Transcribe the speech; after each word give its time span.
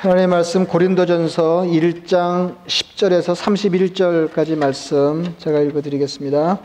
하나님의 0.00 0.28
말씀 0.28 0.66
고린도전서 0.66 1.64
1장 1.64 2.56
10절에서 2.66 3.34
31절까지 3.34 4.56
말씀 4.56 5.34
제가 5.36 5.60
읽어 5.60 5.82
드리겠습니다. 5.82 6.58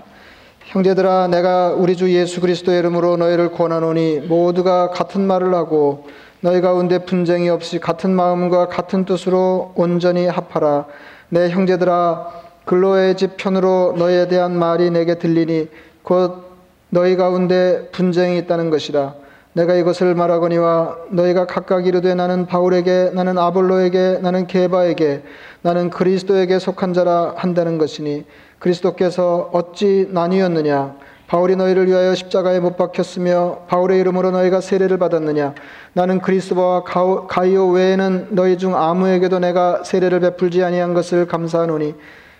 형제들아 0.68 1.28
내가 1.28 1.74
우리 1.74 1.98
주 1.98 2.10
예수 2.16 2.40
그리스도의 2.40 2.79
이름으로 2.79 3.18
너희를 3.18 3.52
권하노니 3.52 4.21
모두가 4.21 4.92
같은 4.92 5.28
말을 5.28 5.54
하고 5.54 6.08
너희 6.40 6.62
가운데 6.62 6.99
분쟁이 6.99 7.49
없이 7.49 7.78
같은 7.78 8.16
마음과 8.16 8.70
같은 8.70 9.03
뜻으로 9.03 9.74
온전히 9.76 10.28
합하라 10.28 10.86
내 11.28 11.49
형제들아 11.49 12.31
글로의 12.63 13.17
집 13.17 13.36
편으로 13.36 13.96
너희에 13.97 14.29
대한 14.29 14.58
말이 14.58 14.90
내게 14.92 15.15
들리니 15.15 15.67
곧 16.04 16.45
너희 16.90 17.17
가운데 17.17 17.90
분쟁이 17.91 18.38
있다는 18.38 18.70
것이라 18.70 19.24
내가 19.55 19.73
이것을 19.76 20.16
말하거니와 20.16 20.98
너희가 21.12 21.45
각각 21.45 21.88
이르되 21.88 22.13
나는 22.13 22.45
바울에게 22.45 23.11
나는 23.13 23.38
아볼로에게 23.38 24.20
나는 24.21 24.47
게바에게 24.47 25.23
나는 25.61 25.89
그리스도에게 25.89 26.59
속한 26.59 26.93
자라 26.93 27.34
한다는 27.38 27.77
것이니 27.77 28.25
그리스도께서 28.59 29.49
어찌 29.53 30.09
나뉘었느냐? 30.11 30.95
바울이 31.27 31.55
너희를 31.55 31.88
위하여 31.88 32.13
십자가에 32.16 32.59
못 32.59 32.75
박혔으며 32.75 33.61
바울의 33.70 33.97
이름으로 34.02 34.31
너희가 34.31 34.59
세례를 34.59 34.97
받았느냐? 34.97 35.55
나는 35.94 36.19
그리스도와 36.19 36.83
가이오 36.83 37.69
외에는 37.69 38.27
너희 38.31 38.58
중 38.58 38.75
아무에게도 38.75 39.39
내가 39.39 39.85
세례를 39.85 40.19
베풀지 40.19 40.66
아니한 40.66 40.94
것을 40.94 41.27
감사하노니 41.27 41.95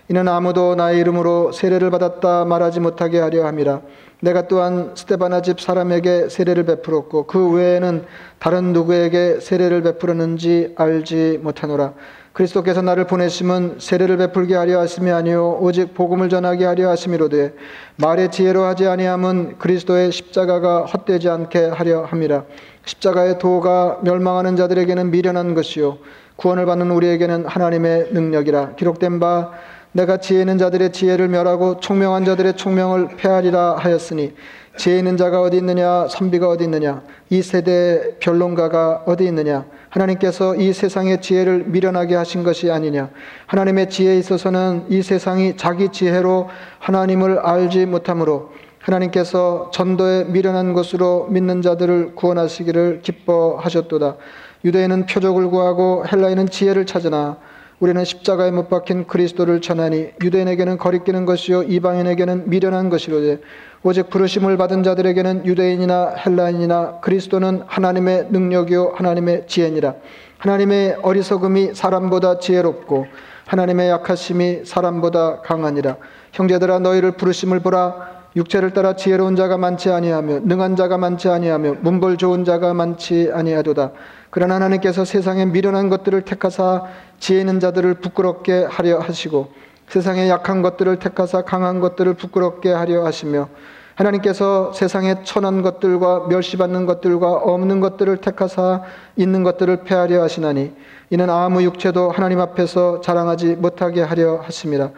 이는 0.08 0.28
아무도 0.28 0.74
나의 0.74 1.00
이름으로 1.00 1.52
세례를 1.52 1.90
받았다 1.90 2.44
말하지 2.44 2.80
못하게 2.80 3.20
하려 3.20 3.46
함이라 3.46 3.80
내가 4.20 4.48
또한 4.48 4.92
스테바나 4.94 5.42
집 5.42 5.60
사람에게 5.60 6.28
세례를 6.28 6.64
베풀었고 6.64 7.26
그 7.26 7.50
외에는 7.52 8.04
다른 8.38 8.72
누구에게 8.72 9.40
세례를 9.40 9.82
베풀었는지 9.82 10.74
알지 10.76 11.40
못하노라. 11.42 11.92
그리스도께서 12.32 12.82
나를 12.82 13.06
보내심은 13.06 13.76
세례를 13.78 14.18
베풀게 14.18 14.54
하려 14.54 14.80
하심이 14.80 15.10
아니요 15.10 15.58
오직 15.60 15.94
복음을 15.94 16.28
전하게 16.28 16.66
하려 16.66 16.90
하심이로되 16.90 17.54
말의 17.96 18.30
지혜로 18.30 18.62
하지 18.62 18.86
아니함은 18.86 19.56
그리스도의 19.58 20.12
십자가가 20.12 20.84
헛되지 20.84 21.30
않게 21.30 21.66
하려 21.66 22.04
함이라. 22.04 22.44
십자가의 22.84 23.38
도가 23.38 24.00
멸망하는 24.02 24.56
자들에게는 24.56 25.10
미련한 25.10 25.54
것이요 25.54 25.98
구원을 26.36 26.66
받는 26.66 26.90
우리에게는 26.90 27.46
하나님의 27.46 28.08
능력이라. 28.12 28.74
기록된 28.76 29.18
바 29.18 29.52
내가 29.96 30.18
지혜 30.18 30.40
있는 30.40 30.58
자들의 30.58 30.92
지혜를 30.92 31.28
멸하고 31.28 31.80
총명한 31.80 32.26
자들의 32.26 32.56
총명을 32.56 33.16
폐하리라 33.16 33.76
하였으니 33.78 34.34
지혜 34.76 34.98
있는 34.98 35.16
자가 35.16 35.40
어디 35.40 35.56
있느냐 35.56 36.06
선비가 36.08 36.50
어디 36.50 36.64
있느냐 36.64 37.02
이 37.30 37.40
세대의 37.40 38.16
변론가가 38.20 39.04
어디 39.06 39.24
있느냐. 39.24 39.64
하나님께서 39.88 40.54
이 40.54 40.74
세상의 40.74 41.22
지혜를 41.22 41.64
미련하게 41.68 42.14
하신 42.14 42.44
것이 42.44 42.70
아니냐. 42.70 43.08
하나님의 43.46 43.88
지혜에 43.88 44.18
있어서는 44.18 44.84
이 44.90 45.00
세상이 45.00 45.56
자기 45.56 45.88
지혜로 45.88 46.50
하나님을 46.78 47.38
알지 47.38 47.86
못하므로 47.86 48.52
하나님께서 48.80 49.70
전도에 49.72 50.24
미련한 50.24 50.74
것으로 50.74 51.26
믿는 51.30 51.62
자들을 51.62 52.14
구원하시기를 52.14 53.00
기뻐하셨도다. 53.02 54.16
유대인은 54.64 55.06
표적을 55.06 55.48
구하고 55.48 56.04
헬라인은 56.06 56.50
지혜를 56.50 56.84
찾으나 56.84 57.38
우리는 57.78 58.02
십자가에 58.04 58.50
못 58.52 58.70
박힌 58.70 59.06
그리스도를 59.06 59.60
전하니 59.60 60.08
유대인에게는 60.22 60.78
거리끼는 60.78 61.26
것이요 61.26 61.64
이방인에게는 61.64 62.48
미련한 62.48 62.88
것이로되 62.88 63.40
오직 63.82 64.08
부르심을 64.08 64.56
받은 64.56 64.82
자들에게는 64.82 65.44
유대인이나 65.44 66.14
헬라인이나 66.24 67.00
그리스도는 67.00 67.62
하나님의 67.66 68.28
능력이요 68.30 68.94
하나님의 68.96 69.44
지혜니라. 69.46 69.94
하나님의 70.38 70.96
어리석음이 71.02 71.74
사람보다 71.74 72.38
지혜롭고 72.38 73.06
하나님의 73.46 73.90
약하심이 73.90 74.64
사람보다 74.64 75.42
강하니라. 75.42 75.96
형제들아 76.32 76.78
너희를 76.78 77.12
부르심을 77.12 77.60
보라 77.60 78.15
육체를 78.36 78.72
따라 78.72 78.94
지혜로운 78.94 79.34
자가 79.34 79.56
많지 79.56 79.90
아니하며 79.90 80.40
능한 80.44 80.76
자가 80.76 80.98
많지 80.98 81.28
아니하며 81.28 81.76
문벌 81.80 82.18
좋은 82.18 82.44
자가 82.44 82.74
많지 82.74 83.30
아니하도다. 83.32 83.92
그러나 84.28 84.56
하나님께서 84.56 85.06
세상에 85.06 85.46
미련한 85.46 85.88
것들을 85.88 86.20
택하사 86.22 86.84
지혜 87.18 87.40
있는 87.40 87.58
자들을 87.60 87.94
부끄럽게 87.94 88.66
하려 88.68 88.98
하시고 88.98 89.48
세상에 89.88 90.28
약한 90.28 90.60
것들을 90.60 90.98
택하사 90.98 91.42
강한 91.42 91.80
것들을 91.80 92.12
부끄럽게 92.14 92.70
하려 92.70 93.06
하시며 93.06 93.48
하나님께서 93.94 94.74
세상에 94.74 95.22
천한 95.24 95.62
것들과 95.62 96.26
멸시받는 96.28 96.84
것들과 96.84 97.32
없는 97.32 97.80
것들을 97.80 98.18
택하사 98.18 98.82
있는 99.16 99.42
것들을 99.42 99.84
폐하려 99.84 100.22
하시나니 100.22 100.72
이는 101.08 101.30
아무 101.30 101.62
육체도 101.62 102.10
하나님 102.10 102.40
앞에서 102.40 103.00
자랑하지 103.00 103.56
못하게 103.56 104.02
하려 104.02 104.42
하심이라 104.42 104.90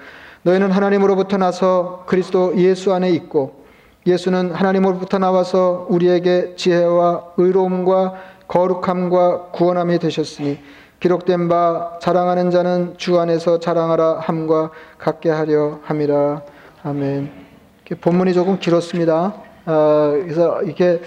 너희는 0.48 0.70
하나님으로부터 0.70 1.36
나서 1.36 2.04
그리스도 2.06 2.56
예수 2.56 2.94
안에 2.94 3.10
있고 3.10 3.64
예수는 4.06 4.53
하나님으로부터 4.53 5.19
나와서 5.19 5.86
우리에게 5.91 6.54
지혜와 6.56 7.32
의로움과 7.36 8.14
거룩함과 8.48 9.50
구원함이 9.53 9.98
되셨으니 9.98 10.59
기록된 11.00 11.48
바 11.48 11.98
자랑하는 12.00 12.50
자는 12.50 12.94
주 12.97 13.20
안에서 13.20 13.60
자랑하라 13.60 14.20
함과 14.20 14.70
같게 14.97 15.28
하려 15.28 15.81
함이라 15.82 16.42
아멘. 16.82 17.30
본문이 18.00 18.32
조금 18.32 18.59
길었습니다. 18.59 19.34
어, 19.66 20.12
그래서 20.22 20.62
이렇게 20.62 21.03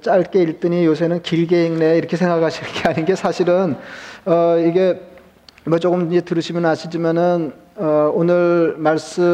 짧게 0.00 0.42
읽더니 0.42 0.84
요새는 0.84 1.22
길게 1.22 1.66
읽네 1.66 1.96
이렇게 1.96 2.16
생각하실 2.16 2.66
게 2.74 2.88
아닌 2.88 3.04
게 3.04 3.14
사실은 3.14 3.76
어, 4.24 4.56
이게 4.58 5.00
뭐 5.64 5.78
조금 5.78 6.10
이제 6.10 6.22
들으시면 6.22 6.66
아시지만은 6.66 7.61
어, 7.76 8.12
오늘 8.14 8.74
말씀이 8.76 9.26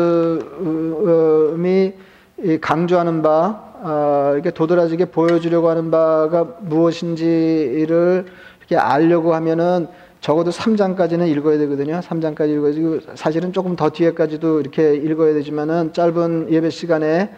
강조하는 2.60 3.22
바 3.22 3.64
어, 3.80 4.30
이렇게 4.34 4.52
도드라지게 4.52 5.06
보여주려고 5.06 5.68
하는 5.68 5.90
바가 5.90 6.58
무엇인지를 6.60 8.26
이렇게 8.60 8.76
알려고 8.76 9.34
하면은 9.34 9.88
적어도 10.20 10.50
3장까지는 10.50 11.28
읽어야 11.28 11.58
되거든요. 11.58 12.00
3장까지 12.00 12.50
읽어야지 12.50 13.06
사실은 13.14 13.52
조금 13.52 13.74
더 13.74 13.90
뒤에까지도 13.90 14.60
이렇게 14.60 14.94
읽어야 14.94 15.34
되지만은 15.34 15.92
짧은 15.92 16.48
예배 16.52 16.70
시간에 16.70 17.30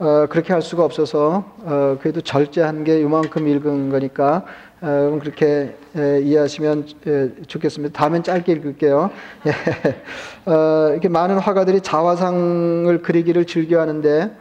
어, 0.00 0.26
그렇게 0.30 0.52
할 0.52 0.62
수가 0.62 0.84
없어서 0.84 1.44
어, 1.64 1.98
그래도 2.00 2.20
절제한 2.20 2.84
게 2.84 3.00
이만큼 3.00 3.48
읽은 3.48 3.90
거니까 3.90 4.44
어, 4.80 5.18
그렇게 5.20 5.74
에, 5.96 6.20
이해하시면 6.20 6.86
에, 7.04 7.30
좋겠습니다. 7.48 7.98
다음엔 7.98 8.22
짧게 8.22 8.52
읽을게요. 8.52 9.10
예. 9.46 10.50
어, 10.50 10.90
이렇게 10.92 11.08
많은 11.08 11.38
화가들이 11.38 11.80
자화상을 11.80 13.02
그리기를 13.02 13.44
즐겨하는데 13.44 14.36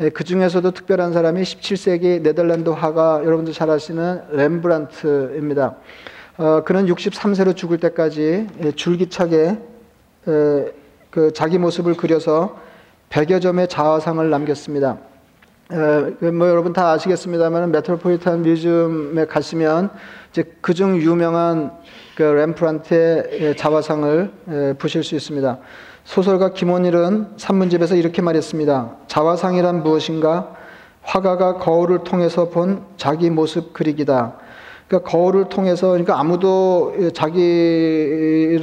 예, 0.00 0.08
그 0.10 0.24
중에서도 0.24 0.68
특별한 0.72 1.12
사람이 1.12 1.40
17세기 1.40 2.22
네덜란드 2.22 2.70
화가 2.70 3.22
여러분들 3.24 3.52
잘 3.52 3.70
아시는 3.70 4.22
렘브란트입니다. 4.32 5.76
어, 6.38 6.64
그는 6.64 6.86
63세로 6.86 7.54
죽을 7.54 7.78
때까지 7.78 8.48
예, 8.64 8.72
줄기차게 8.72 9.56
에, 10.26 10.72
그 11.10 11.32
자기 11.32 11.58
모습을 11.58 11.94
그려서 11.94 12.65
100여 13.10 13.40
점의 13.40 13.68
자화상을 13.68 14.28
남겼습니다. 14.28 14.98
에, 15.72 15.76
그뭐 16.20 16.48
여러분 16.48 16.72
다 16.72 16.90
아시겠습니다만 16.92 17.72
메트로폴리탄 17.72 18.42
뮤지엄에 18.42 19.26
가시면 19.26 19.90
이제 20.30 20.44
그중 20.60 21.00
유명한 21.00 21.72
그 22.14 22.22
렘프란트의 22.22 23.56
자화상을 23.56 24.32
에, 24.48 24.72
보실 24.74 25.02
수 25.02 25.14
있습니다. 25.14 25.58
소설가 26.04 26.52
김원일은 26.52 27.32
산문집에서 27.36 27.96
이렇게 27.96 28.22
말했습니다. 28.22 28.96
자화상이란 29.08 29.82
무엇인가? 29.82 30.54
화가가 31.02 31.58
거울을 31.58 32.04
통해서 32.04 32.48
본 32.48 32.84
자기 32.96 33.30
모습 33.30 33.72
그리기다. 33.72 34.36
그러니까 34.88 35.10
거울을 35.10 35.48
통해서 35.48 35.88
그러니까 35.88 36.18
아무도 36.20 36.94
자기를 37.12 38.56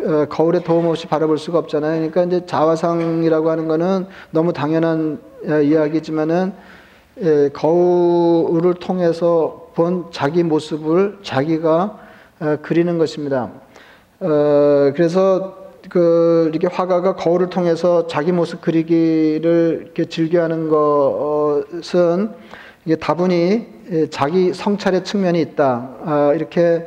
어, 0.00 0.26
거울에 0.28 0.60
도움 0.60 0.86
없이 0.86 1.06
바라볼 1.06 1.38
수가 1.38 1.58
없잖아요. 1.58 2.10
그러니까 2.10 2.24
이제 2.24 2.46
자화상이라고 2.46 3.50
하는 3.50 3.66
거는 3.66 4.06
너무 4.30 4.52
당연한 4.52 5.18
어, 5.48 5.60
이야기지만은 5.60 6.52
거울을 7.52 8.74
통해서 8.74 9.70
본 9.74 10.04
자기 10.12 10.42
모습을 10.42 11.18
자기가 11.22 11.98
어, 12.40 12.56
그리는 12.62 12.98
것입니다. 12.98 13.50
그래서 14.20 15.56
그 15.88 16.50
이렇게 16.52 16.66
화가가 16.66 17.14
거울을 17.14 17.48
통해서 17.48 18.06
자기 18.06 18.32
모습 18.32 18.60
그리기를 18.60 19.80
이렇게 19.84 20.04
즐겨하는 20.04 20.68
것은 20.68 22.32
이게 22.84 22.96
다분히 22.96 23.66
자기 24.10 24.52
성찰의 24.54 25.04
측면이 25.04 25.40
있다 25.40 25.90
아, 26.04 26.32
이렇게 26.34 26.86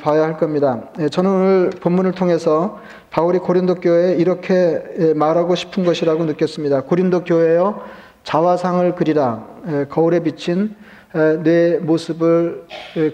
봐야 0.00 0.22
할 0.22 0.36
겁니다. 0.36 0.90
저는 1.10 1.30
오늘 1.30 1.70
본문을 1.70 2.12
통해서 2.12 2.80
바울이 3.10 3.38
고린도 3.38 3.76
교회에 3.76 4.16
이렇게 4.16 5.12
말하고 5.14 5.54
싶은 5.54 5.84
것이라고 5.84 6.24
느꼈습니다. 6.24 6.82
고린도 6.82 7.24
교회여 7.24 7.80
자화상을 8.24 8.94
그리라 8.96 9.46
거울에 9.88 10.20
비친 10.20 10.74
내 11.42 11.78
모습을 11.78 12.64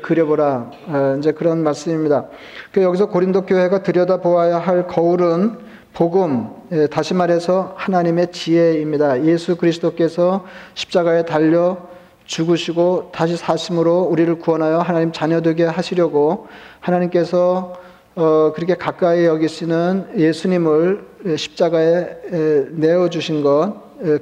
그려보라. 0.02 0.70
이제 1.18 1.32
그런 1.32 1.62
말씀입니다. 1.62 2.26
그 2.72 2.82
여기서 2.82 3.06
고린도 3.06 3.46
교회가 3.46 3.82
들여다 3.82 4.18
보아야 4.20 4.58
할 4.58 4.86
거울은 4.86 5.58
복음, 5.92 6.48
다시 6.90 7.14
말해서 7.14 7.74
하나님의 7.76 8.32
지혜입니다. 8.32 9.24
예수 9.24 9.56
그리스도께서 9.56 10.44
십자가에 10.74 11.24
달려 11.24 11.78
죽으시고 12.26 13.10
다시 13.12 13.36
사심으로 13.36 14.02
우리를 14.02 14.38
구원하여 14.38 14.78
하나님 14.78 15.12
자녀 15.12 15.40
되게 15.40 15.64
하시려고 15.64 16.48
하나님께서 16.80 17.74
어, 18.16 18.52
그렇게 18.54 18.74
가까이 18.74 19.26
여기시는 19.26 20.14
예수님을 20.16 21.04
십자가에 21.36 22.68
내어 22.70 23.10
주신 23.10 23.42
것, 23.42 23.74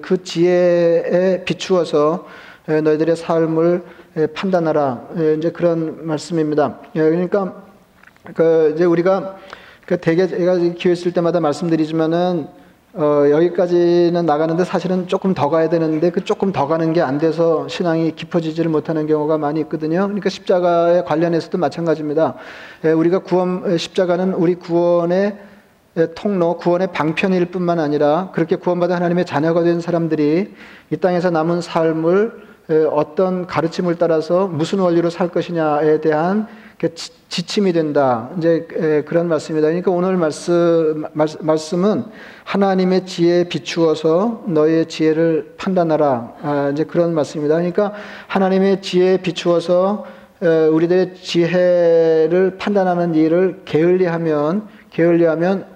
그 0.02 0.22
지혜에 0.24 1.44
비추어서 1.44 2.26
너희들의 2.66 3.14
삶을 3.14 3.82
판단하라. 4.34 5.08
이제 5.38 5.50
그런 5.50 6.06
말씀입니다. 6.06 6.80
그러니까 6.92 7.62
그 8.34 8.72
이제 8.74 8.84
우리가 8.84 9.36
그 9.86 9.98
대개 9.98 10.26
제가 10.26 10.56
기회 10.56 10.92
있을 10.92 11.12
때마다 11.12 11.38
말씀드리지만은 11.40 12.48
어, 12.96 13.28
여기까지는 13.28 14.24
나가는데 14.24 14.62
사실은 14.64 15.08
조금 15.08 15.34
더 15.34 15.48
가야 15.50 15.68
되는데 15.68 16.10
그 16.10 16.22
조금 16.22 16.52
더 16.52 16.68
가는 16.68 16.92
게 16.92 17.00
안 17.00 17.18
돼서 17.18 17.66
신앙이 17.66 18.12
깊어지지를 18.14 18.70
못하는 18.70 19.08
경우가 19.08 19.36
많이 19.36 19.58
있거든요. 19.62 20.02
그러니까 20.04 20.30
십자가에 20.30 21.02
관련해서도 21.02 21.58
마찬가지입니다. 21.58 22.34
예, 22.84 22.92
우리가 22.92 23.18
구원 23.18 23.76
십자가는 23.76 24.34
우리 24.34 24.54
구원의 24.54 25.36
통로, 26.14 26.56
구원의 26.56 26.88
방편일 26.92 27.46
뿐만 27.46 27.80
아니라 27.80 28.30
그렇게 28.32 28.56
구원받은 28.56 28.94
하나님의 28.94 29.26
자녀가 29.26 29.64
된 29.64 29.80
사람들이 29.80 30.54
이 30.90 30.96
땅에서 30.96 31.30
남은 31.30 31.62
삶을 31.62 32.32
어떤 32.92 33.46
가르침을 33.46 33.96
따라서 33.96 34.46
무슨 34.46 34.78
원리로 34.78 35.10
살 35.10 35.28
것이냐에 35.28 36.00
대한 36.00 36.46
지침이 37.28 37.72
된다. 37.72 38.30
이제 38.38 38.66
그런 39.06 39.28
말씀입니다. 39.28 39.68
그러니까 39.68 39.90
오늘 39.90 40.16
말씀 40.16 41.04
말씀은 41.12 42.04
하나님의 42.44 43.06
지혜에 43.06 43.44
비추어서 43.48 44.44
너의 44.46 44.86
지혜를 44.86 45.54
판단하라. 45.56 46.34
아, 46.42 46.70
이제 46.72 46.84
그런 46.84 47.14
말씀입니다. 47.14 47.56
그러니까 47.56 47.92
하나님의 48.28 48.82
지혜에 48.82 49.18
비추어서 49.18 50.04
우리들의 50.40 51.14
지혜를 51.14 52.56
판단하는 52.58 53.14
일을 53.14 53.62
게을리하면 53.64 54.68
게을리하면 54.90 55.66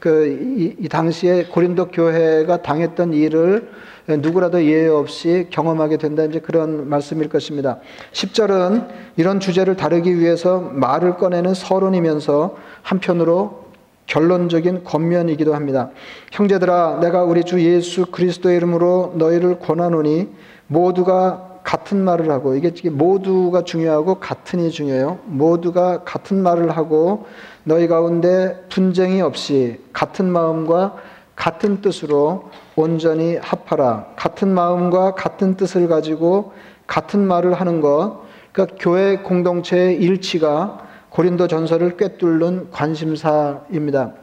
그, 0.00 0.74
이, 0.78 0.88
당시에 0.88 1.46
고린도 1.46 1.88
교회가 1.88 2.62
당했던 2.62 3.12
일을 3.12 3.68
누구라도 4.16 4.64
예외 4.64 4.88
없이 4.88 5.46
경험하게 5.50 5.98
된다. 5.98 6.24
이제 6.24 6.40
그런 6.40 6.88
말씀일 6.88 7.28
것입니다. 7.28 7.78
10절은 8.12 8.88
이런 9.16 9.38
주제를 9.38 9.76
다루기 9.76 10.18
위해서 10.18 10.60
말을 10.60 11.16
꺼내는 11.16 11.54
서론이면서 11.54 12.56
한편으로 12.82 13.68
결론적인 14.06 14.84
권면이기도 14.84 15.54
합니다. 15.54 15.90
형제들아, 16.32 17.00
내가 17.02 17.24
우리 17.24 17.44
주 17.44 17.62
예수 17.62 18.06
그리스도의 18.06 18.56
이름으로 18.56 19.12
너희를 19.16 19.58
권하노니 19.58 20.28
모두가 20.66 21.60
같은 21.62 22.02
말을 22.02 22.30
하고 22.30 22.54
이게 22.54 22.72
모두가 22.88 23.64
중요하고 23.64 24.14
같은이 24.14 24.70
중요해요. 24.70 25.18
모두가 25.26 26.04
같은 26.04 26.42
말을 26.42 26.70
하고 26.74 27.26
너희 27.64 27.86
가운데 27.86 28.64
분쟁이 28.70 29.20
없이 29.20 29.78
같은 29.92 30.30
마음과 30.30 30.96
같은 31.38 31.80
뜻으로 31.80 32.50
온전히 32.74 33.36
합하라. 33.36 34.08
같은 34.16 34.52
마음과 34.52 35.12
같은 35.12 35.56
뜻을 35.56 35.86
가지고 35.86 36.52
같은 36.88 37.20
말을 37.20 37.54
하는 37.54 37.80
것. 37.80 38.22
그러니까 38.50 38.76
교회 38.80 39.18
공동체의 39.18 39.96
일치가 39.98 40.84
고린도 41.10 41.46
전설을 41.46 41.96
꿰뚫는 41.96 42.72
관심사입니다. 42.72 44.14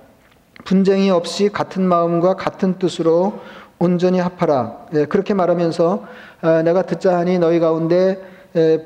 분쟁이 0.65 1.09
없이 1.09 1.49
같은 1.49 1.83
마음과 1.87 2.35
같은 2.35 2.77
뜻으로 2.79 3.39
온전히 3.79 4.19
합하라. 4.19 4.87
예, 4.95 5.05
그렇게 5.05 5.33
말하면서 5.33 6.03
아, 6.41 6.61
내가 6.63 6.81
듣자 6.81 7.17
하니 7.17 7.39
너희 7.39 7.59
가운데 7.59 8.21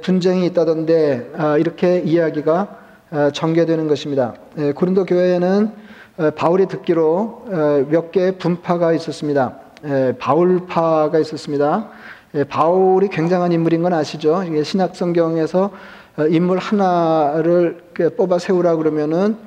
분쟁이 0.04 0.46
있다던데 0.46 1.31
아, 1.36 1.58
이렇게 1.58 2.00
이야기가 2.00 2.78
아, 3.10 3.31
전개되는 3.31 3.88
것입니다. 3.88 4.36
예, 4.60 4.72
고린도 4.72 5.06
교회에는 5.06 5.66
어, 5.66 5.88
바울이 6.36 6.68
듣기로 6.68 7.44
어, 7.48 7.86
몇 7.89 8.12
개의 8.12 8.38
분파가 8.38 8.92
있었습니다. 8.94 9.54
예, 9.86 10.13
바울파가 10.19 11.18
있었습니다. 11.19 11.89
예, 12.36 12.44
바울이 12.44 13.07
굉장한 13.07 13.54
인물인 13.54 13.81
건 13.81 13.94
아시죠? 13.94 14.44
신약 14.63 14.98
성경에서 14.98 15.71
어, 16.18 16.27
인물 16.27 16.57
하나를 16.57 17.81
뽑아 18.18 18.38
세우라 18.38 18.75
그러면은 18.75 19.38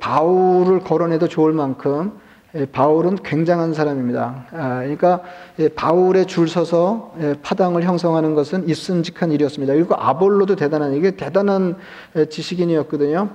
바울을 0.00 0.80
거론해도 0.80 1.28
좋을 1.28 1.52
만큼 1.52 2.10
예, 2.10 2.27
바울은 2.72 3.16
굉장한 3.22 3.74
사람입니다. 3.74 4.46
아, 4.52 4.78
그러니까 4.80 5.20
예, 5.58 5.68
바울의 5.68 6.24
줄 6.26 6.48
서서 6.48 7.12
예, 7.20 7.34
파당을 7.42 7.82
형성하는 7.82 8.34
것은 8.34 8.68
있음직한 8.68 9.32
일이었습니다. 9.32 9.74
그리고 9.74 9.94
아볼로도 9.96 10.56
대단한 10.56 10.94
이게 10.94 11.10
대단한 11.10 11.76
지식인이었거든요. 12.30 13.28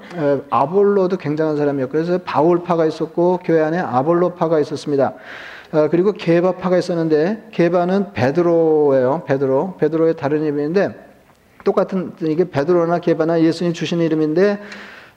아볼로도 0.49 1.17
굉장한 1.17 1.57
이었고 1.57 1.91
그래서 1.91 2.17
바울파가 2.17 2.87
있었고 2.87 3.41
교회 3.43 3.61
안에 3.61 3.77
아볼로파가 3.77 4.59
있었습니다. 4.59 5.13
아, 5.71 5.87
그리고 5.89 6.13
게바파가 6.13 6.77
있었는데 6.77 7.49
게바는 7.51 8.13
베드로예요. 8.13 9.25
베드로 9.25 9.77
베드로의 9.77 10.15
다른 10.15 10.41
이름인데 10.41 11.13
똑같은 11.63 12.13
이게 12.21 12.49
베드로나 12.49 12.99
게바나 12.99 13.41
예수님 13.41 13.73
주신 13.73 13.99
이름인데 14.01 14.59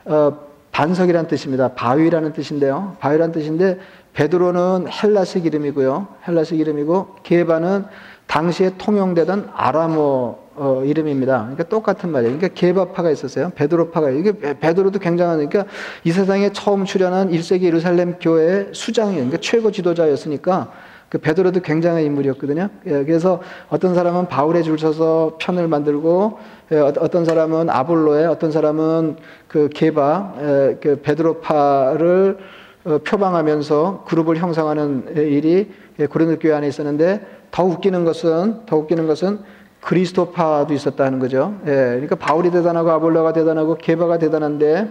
어, 0.05 0.46
반석이라는 0.77 1.27
뜻입니다. 1.27 1.69
바위라는 1.69 2.35
뜻인데요. 2.35 2.99
바위라는 3.01 3.33
뜻인데 3.33 3.79
베드로는 4.13 4.89
헬라식 4.91 5.47
이름이고요. 5.47 6.07
헬라식 6.29 6.61
이름이고 6.61 7.17
게바는 7.23 7.87
당시에 8.27 8.73
통용되던 8.77 9.49
아람어 9.55 10.39
어, 10.57 10.83
이름입니다. 10.85 11.39
그러니까 11.39 11.65
똑같은 11.65 12.11
말이에요. 12.11 12.37
그러니까 12.37 12.61
게바파가 12.61 13.11
있었어요. 13.11 13.53
베드로파가 13.55 14.11
이게 14.11 14.33
베드로도 14.33 14.99
굉장한 14.99 15.49
그러니까 15.49 15.65
이 16.05 16.13
세상에 16.13 16.53
처음 16.53 16.85
출현한 16.85 17.31
1세기 17.31 17.63
예루살렘 17.63 18.19
교회의 18.19 18.69
수장이에요. 18.73 19.17
그러니까 19.17 19.39
최고 19.41 19.73
지도자였으니까 19.73 20.73
그 21.09 21.19
베드로도 21.19 21.61
굉장한 21.61 22.03
인물이었거든요. 22.03 22.69
예, 22.87 23.05
그래서 23.05 23.41
어떤 23.69 23.95
사람은 23.95 24.29
바울의 24.29 24.65
줄 24.65 24.79
서서 24.79 25.37
편을 25.41 25.69
만들고 25.69 26.39
예, 26.73 26.79
어떤 26.79 27.25
사람은 27.25 27.71
아볼로에 27.71 28.27
어떤 28.27 28.51
사람은 28.51 29.17
그 29.47 29.69
게바 29.73 30.35
예, 30.41 30.79
그 30.81 31.01
베드로파를 31.03 32.39
어, 32.87 32.99
표방하면서 33.05 34.05
그룹을 34.07 34.37
형성하는 34.37 35.17
일이 35.17 35.73
고린도 36.11 36.39
교회 36.39 36.55
안에 36.55 36.69
있었는데 36.69 37.25
더 37.51 37.65
웃기는 37.65 38.05
것은 38.05 38.67
더 38.67 38.77
웃기는 38.77 39.07
것은 39.07 39.39
그리스도파도 39.81 40.75
있었다는 40.75 41.21
거죠. 41.21 41.55
예, 41.67 41.71
그러니까 41.71 42.17
바울이 42.17 42.51
대단하고 42.51 42.91
아볼로가 42.91 43.33
대단하고 43.33 43.77
게바가 43.77 44.19
대단한데 44.19 44.91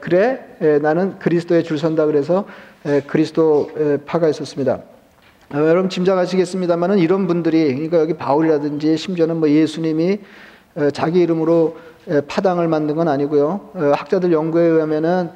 그래 0.00 0.78
나는 0.80 1.18
그리스도에 1.18 1.62
줄 1.62 1.78
선다 1.78 2.06
그래서 2.06 2.44
그리스도파가 3.06 4.28
있었습니다. 4.28 4.80
어, 5.52 5.58
여러분 5.58 5.90
짐작하시겠습니다만은 5.90 6.98
이런 6.98 7.26
분들이 7.26 7.72
그러니까 7.74 7.98
여기 7.98 8.14
바울이라든지 8.14 8.96
심지어는 8.96 9.36
뭐 9.36 9.50
예수님이 9.50 10.20
어, 10.74 10.90
자기 10.90 11.20
이름으로 11.20 11.76
파당을 12.28 12.68
만든 12.68 12.96
건 12.96 13.08
아니고요. 13.08 13.70
어, 13.74 13.92
학자들 13.94 14.32
연구에 14.32 14.64
의하면은 14.64 15.30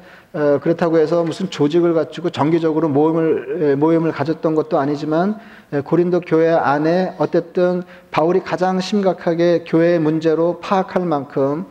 그렇다고 0.61 0.99
해서 0.99 1.23
무슨 1.23 1.49
조직을 1.49 1.95
갖추고 1.95 2.29
정기적으로 2.29 2.87
모임을 2.87 3.75
모임을 3.77 4.11
가졌던 4.11 4.53
것도 4.53 4.77
아니지만 4.77 5.39
고린도 5.85 6.21
교회 6.21 6.51
안에 6.51 7.15
어쨌든 7.17 7.81
바울이 8.11 8.41
가장 8.41 8.79
심각하게 8.79 9.63
교회 9.65 9.97
문제로 9.97 10.59
파악할 10.59 11.03
만큼 11.07 11.65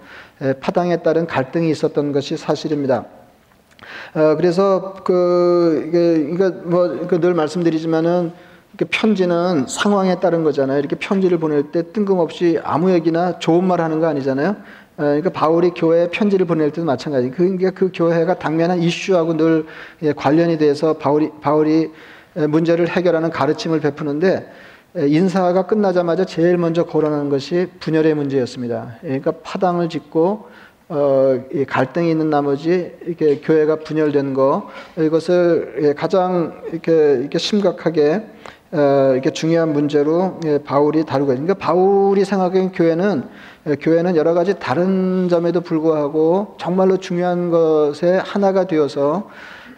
파당에 0.58 0.96
따른 1.04 1.28
갈등이 1.28 1.70
있었던 1.70 2.10
것이 2.10 2.36
사실입니다. 2.36 3.04
어, 4.14 4.36
그래서 4.36 4.94
그 5.04 5.84
이게 5.88 6.32
이거 6.32 6.50
뭐늘 6.50 7.34
말씀드리지만은 7.34 8.32
편지는 8.90 9.66
상황에 9.66 10.20
따른 10.20 10.44
거잖아요. 10.44 10.78
이렇게 10.78 10.96
편지를 10.96 11.38
보낼 11.38 11.72
때 11.72 11.92
뜬금없이 11.92 12.60
아무 12.62 12.92
얘기나 12.92 13.38
좋은 13.38 13.64
말 13.64 13.80
하는 13.80 14.00
거 14.00 14.06
아니잖아요. 14.06 14.50
어, 14.50 14.56
그러니까 14.96 15.30
바울이 15.30 15.70
교회에 15.70 16.10
편지를 16.10 16.46
보낼 16.46 16.70
때도 16.70 16.84
마찬가지. 16.84 17.30
그러니까 17.30 17.70
그 17.70 17.90
교회가 17.92 18.38
당면한 18.38 18.80
이슈하고 18.80 19.36
늘 19.36 19.66
예, 20.02 20.12
관련이 20.12 20.58
돼서 20.58 20.94
바울이 20.94 21.30
바울이 21.40 21.90
문제를 22.34 22.88
해결하는 22.88 23.30
가르침을 23.30 23.80
베푸는데 23.80 24.48
인사가 24.96 25.66
끝나자마자 25.66 26.24
제일 26.24 26.56
먼저 26.56 26.84
거론하는 26.84 27.28
것이 27.28 27.68
분열의 27.80 28.14
문제였습니다. 28.14 28.96
그러니까 29.00 29.32
파당을 29.42 29.88
짓고 29.88 30.48
어, 30.90 31.38
이 31.52 31.66
갈등이 31.66 32.10
있는 32.10 32.30
나머지 32.30 32.96
이렇게 33.04 33.40
교회가 33.40 33.76
분열된 33.76 34.32
거 34.32 34.70
이것을 34.96 35.80
예, 35.82 35.92
가장 35.92 36.62
이렇게, 36.72 37.18
이렇게 37.20 37.38
심각하게 37.38 38.24
어, 38.72 39.10
이렇게 39.12 39.30
중요한 39.30 39.74
문제로 39.74 40.40
예, 40.46 40.58
바울이 40.58 41.04
다루고 41.04 41.32
있습니다. 41.32 41.54
그러니까 41.54 41.66
바울이 41.66 42.24
생각하는 42.24 42.72
교회는 42.72 43.24
예, 43.66 43.74
교회는 43.76 44.16
여러 44.16 44.32
가지 44.32 44.58
다른 44.58 45.28
점에도 45.28 45.60
불구하고 45.60 46.56
정말로 46.58 46.96
중요한 46.96 47.50
것에 47.50 48.22
하나가 48.24 48.66
되어서 48.66 49.28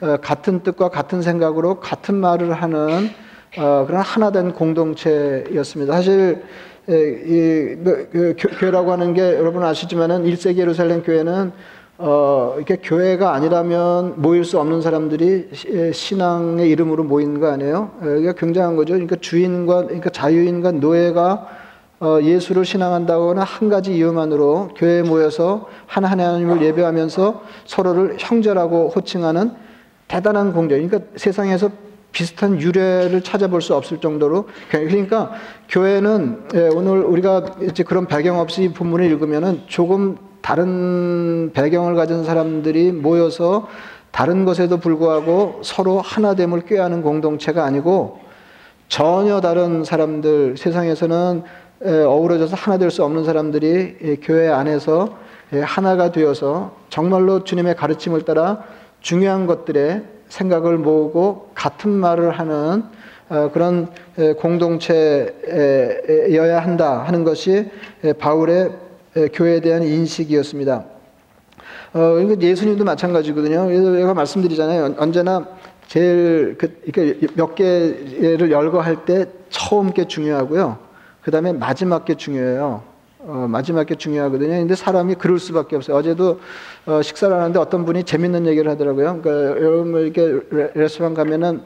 어, 0.00 0.16
같은 0.22 0.62
뜻과 0.62 0.90
같은 0.90 1.22
생각으로 1.22 1.80
같은 1.80 2.14
말을 2.14 2.52
하는 2.52 3.10
어, 3.58 3.84
그런 3.84 4.00
하나된 4.00 4.52
공동체였습니다. 4.52 5.92
사실 5.92 6.44
예, 6.44 6.44
이, 6.88 7.74
뭐, 7.78 7.94
그, 8.10 8.34
교회라고 8.38 8.92
하는 8.92 9.14
게 9.14 9.22
여러분 9.22 9.62
아시지만은 9.62 10.24
1세기 10.24 10.58
예루살렘 10.58 11.02
교회는 11.02 11.52
어, 11.98 12.54
이렇게 12.56 12.76
교회가 12.76 13.34
아니라면 13.34 14.14
모일 14.16 14.44
수 14.44 14.58
없는 14.58 14.80
사람들이 14.80 15.50
예, 15.68 15.92
신앙의 15.92 16.70
이름으로 16.70 17.04
모인 17.04 17.38
거 17.40 17.48
아니에요? 17.48 17.90
예, 18.04 18.20
이게 18.20 18.32
굉장한 18.34 18.74
거죠. 18.76 18.94
그러니까 18.94 19.16
주인과, 19.16 19.84
그러니까 19.84 20.08
자유인과 20.08 20.72
노예가 20.72 21.48
어, 22.00 22.18
예수를 22.22 22.64
신앙한다거나 22.64 23.42
한 23.42 23.68
가지 23.68 23.94
이유만으로 23.94 24.70
교회에 24.74 25.02
모여서 25.02 25.68
한 25.86 26.06
하나님을 26.06 26.62
예배하면서 26.62 27.42
서로를 27.66 28.16
형제라고 28.18 28.88
호칭하는 28.88 29.50
대단한 30.08 30.54
공동. 30.54 30.80
그러니까 30.80 31.00
세상에서 31.16 31.68
비슷한 32.12 32.60
유래를 32.60 33.22
찾아볼 33.22 33.62
수 33.62 33.74
없을 33.74 33.98
정도로 33.98 34.48
그러니까 34.70 35.32
교회는 35.68 36.48
예, 36.54 36.68
오늘 36.68 37.02
우리가 37.04 37.44
이제 37.62 37.82
그런 37.82 38.06
배경 38.06 38.38
없이 38.38 38.72
본문을 38.72 39.04
읽으면은 39.06 39.62
조금 39.66 40.16
다른 40.40 41.52
배경을 41.52 41.94
가진 41.94 42.24
사람들이 42.24 42.92
모여서 42.92 43.68
다른 44.10 44.44
것에도 44.44 44.78
불구하고 44.78 45.60
서로 45.62 46.00
하나됨을 46.00 46.62
꾀하는 46.62 47.02
공동체가 47.02 47.64
아니고 47.64 48.18
전혀 48.88 49.40
다른 49.40 49.84
사람들 49.84 50.56
세상에서는 50.56 51.44
어우러져서 51.82 52.56
하나 52.56 52.76
될 52.76 52.90
수 52.90 53.04
없는 53.04 53.24
사람들이 53.24 54.18
교회 54.22 54.48
안에서 54.48 55.16
하나가 55.62 56.10
되어서 56.10 56.76
정말로 56.88 57.44
주님의 57.44 57.76
가르침을 57.76 58.22
따라 58.22 58.64
중요한 59.00 59.46
것들에 59.46 60.02
생각을 60.30 60.78
모으고 60.78 61.50
같은 61.54 61.90
말을 61.90 62.30
하는 62.30 62.84
어, 63.28 63.50
그런 63.52 63.88
공동체여야 64.38 65.28
한다 66.60 67.04
하는 67.06 67.22
것이 67.22 67.70
바울의 68.18 68.70
교회에 69.32 69.60
대한 69.60 69.82
인식이었습니다. 69.82 70.84
어, 71.92 72.16
예수님도 72.40 72.84
마찬가지거든요. 72.84 73.68
제가 73.98 74.14
말씀드리잖아요. 74.14 74.94
언제나 74.98 75.46
제일 75.86 76.56
그, 76.56 76.80
이렇게 76.84 77.26
몇 77.34 77.54
개를 77.54 78.50
열거할 78.50 79.04
때 79.04 79.26
처음 79.48 79.92
게 79.92 80.06
중요하고요. 80.06 80.78
그 81.22 81.30
다음에 81.30 81.52
마지막 81.52 82.04
게 82.04 82.14
중요해요. 82.14 82.89
어, 83.22 83.46
마지막 83.48 83.84
게 83.84 83.94
중요하거든요. 83.94 84.50
근데 84.50 84.74
사람이 84.74 85.16
그럴 85.16 85.38
수밖에 85.38 85.76
없어요. 85.76 85.96
어제도 85.96 86.40
어, 86.86 87.02
식사를 87.02 87.34
하는데 87.34 87.58
어떤 87.58 87.84
분이 87.84 88.04
재밌는 88.04 88.46
얘기를 88.46 88.70
하더라고요. 88.70 89.20
그러니까 89.20 89.60
여러분 89.60 90.00
이렇게 90.00 90.40
레스토랑 90.74 91.14
가면은 91.14 91.60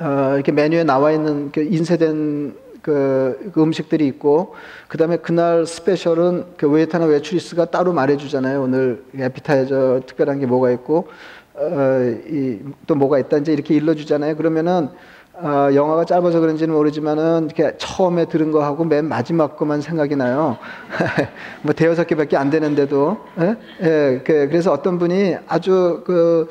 어, 0.00 0.32
이렇게 0.34 0.52
메뉴에 0.52 0.84
나와 0.84 1.12
있는 1.12 1.50
그 1.50 1.62
인쇄된 1.62 2.54
그, 2.82 3.50
그 3.52 3.62
음식들이 3.62 4.06
있고 4.06 4.54
그 4.86 4.98
다음에 4.98 5.16
그날 5.16 5.66
special은 5.66 6.44
그 6.58 6.68
웨이터나 6.68 7.06
웨이트리스가 7.06 7.66
따로 7.66 7.92
말해주잖아요. 7.94 8.62
오늘 8.62 9.02
애피타이저 9.18 10.02
특별한 10.06 10.40
게 10.40 10.46
뭐가 10.46 10.70
있고 10.72 11.08
어, 11.54 12.16
이, 12.28 12.58
또 12.86 12.94
뭐가 12.94 13.18
있다 13.18 13.38
이제 13.38 13.52
이렇게 13.52 13.74
일러주잖아요. 13.74 14.36
그러면은 14.36 14.90
어, 15.38 15.68
영어가 15.74 16.06
짧아서 16.06 16.40
그런지는 16.40 16.74
모르지만은 16.74 17.44
이렇게 17.44 17.76
처음에 17.76 18.24
들은 18.24 18.52
거하고 18.52 18.84
맨 18.84 19.04
마지막 19.04 19.58
것만 19.58 19.82
생각이 19.82 20.16
나요. 20.16 20.56
뭐 21.60 21.74
대여섯 21.74 22.06
개밖에 22.06 22.38
안 22.38 22.48
되는데도 22.48 23.18
예? 23.40 23.56
예, 23.82 24.22
그, 24.24 24.48
그래서 24.48 24.72
어떤 24.72 24.98
분이 24.98 25.36
아주 25.46 26.02
그 26.06 26.48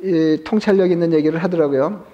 이, 0.00 0.40
통찰력 0.44 0.92
있는 0.92 1.12
얘기를 1.12 1.42
하더라고요. 1.42 2.04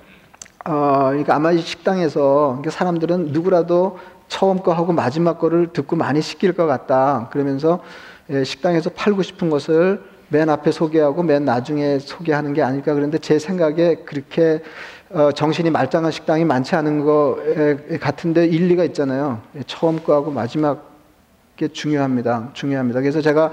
어, 0.65 1.07
그러니까 1.11 1.35
아마 1.35 1.53
이 1.53 1.59
식당에서 1.59 2.63
사람들은 2.71 3.33
누구라도 3.33 3.99
처음 4.29 4.61
거 4.61 4.73
하고 4.73 4.95
마지막 4.95 5.39
거를 5.39 5.75
듣고 5.75 5.97
많이 5.97 6.23
시킬 6.23 6.55
것 6.55 6.65
같다. 6.65 7.29
그러면서 7.33 7.81
예, 8.31 8.45
식당에서 8.45 8.89
팔고 8.89 9.23
싶은 9.23 9.51
것을 9.51 10.03
맨 10.29 10.49
앞에 10.49 10.71
소개하고 10.71 11.23
맨 11.23 11.45
나중에 11.45 11.99
소개하는 11.99 12.55
게 12.55 12.63
아닐까 12.63 12.95
그런데 12.95 13.19
제 13.19 13.39
생각에 13.39 13.97
그렇게 14.05 14.63
어, 15.11 15.31
정신이 15.33 15.71
말짱한 15.71 16.11
식당이 16.11 16.45
많지 16.45 16.75
않은 16.75 17.05
거 17.05 17.39
같은데 18.01 18.47
일리가 18.47 18.85
있잖아요. 18.85 19.41
예, 19.57 19.63
처음 19.67 20.03
거하고 20.03 20.31
마지막 20.31 20.95
게 21.57 21.69
중요합니다. 21.69 22.51
중요합니다. 22.53 23.01
그래서 23.01 23.21
제가 23.21 23.53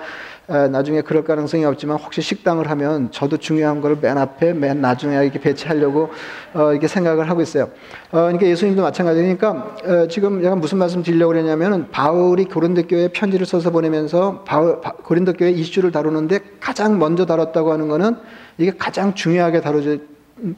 나중에 0.68 1.02
그럴 1.02 1.24
가능성이 1.24 1.66
없지만 1.66 1.98
혹시 1.98 2.22
식당을 2.22 2.70
하면 2.70 3.10
저도 3.12 3.38
중요한 3.38 3.80
걸 3.82 3.92
맨 4.02 4.18
앞에 4.18 4.54
맨 4.54 4.82
나중에 4.82 5.22
이렇게 5.24 5.40
배치하려고 5.40 6.10
어, 6.54 6.72
이렇게 6.72 6.88
생각을 6.88 7.30
하고 7.30 7.42
있어요. 7.42 7.66
어, 8.12 8.22
그러니까 8.22 8.46
예수님도 8.48 8.82
마찬가지니까 8.82 9.50
어, 9.86 10.08
지금 10.08 10.42
제가 10.42 10.56
무슨 10.56 10.78
말씀 10.78 11.04
드리려고 11.04 11.34
그러냐면은 11.34 11.90
바울이 11.92 12.46
고린도 12.46 12.88
교회에 12.88 13.10
편지를 13.10 13.46
써서 13.46 13.70
보내면서 13.72 14.44
바울 14.46 14.80
고린도 14.82 15.34
교회 15.34 15.52
이슈를 15.52 15.92
다루는데 15.92 16.40
가장 16.60 17.00
먼저 17.00 17.26
다뤘다고 17.26 17.72
하는 17.72 17.88
거는 17.88 18.16
이게 18.58 18.72
가장 18.78 19.14
중요하게 19.14 19.62
다루지 19.62 20.11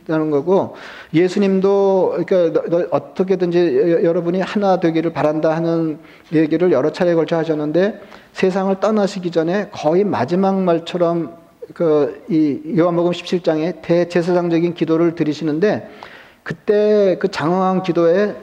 다는 0.08 0.32
거고 0.32 0.76
예수님도 1.14 2.24
그러니까 2.26 2.88
어떻게든지 2.92 4.02
여러분이 4.04 4.42
하나 4.42 4.80
되기를 4.80 5.14
바란다 5.14 5.56
하는 5.56 6.00
얘기를 6.34 6.72
여러 6.72 6.92
차례 6.92 7.14
걸쳐 7.16 7.38
하셨는데 7.38 8.02
세상을 8.34 8.80
떠나시기 8.80 9.32
전에 9.32 9.70
거의 9.72 10.04
마지막 10.04 10.62
말처럼 10.62 11.44
그 11.74 12.24
이 12.30 12.60
요한복음 12.78 13.12
17장에 13.12 13.82
대제사장적인 13.82 14.74
기도를 14.74 15.16
드리시는데 15.16 15.90
그때 16.44 17.18
그 17.20 17.30
장황한 17.30 17.84
기도에 17.84 18.36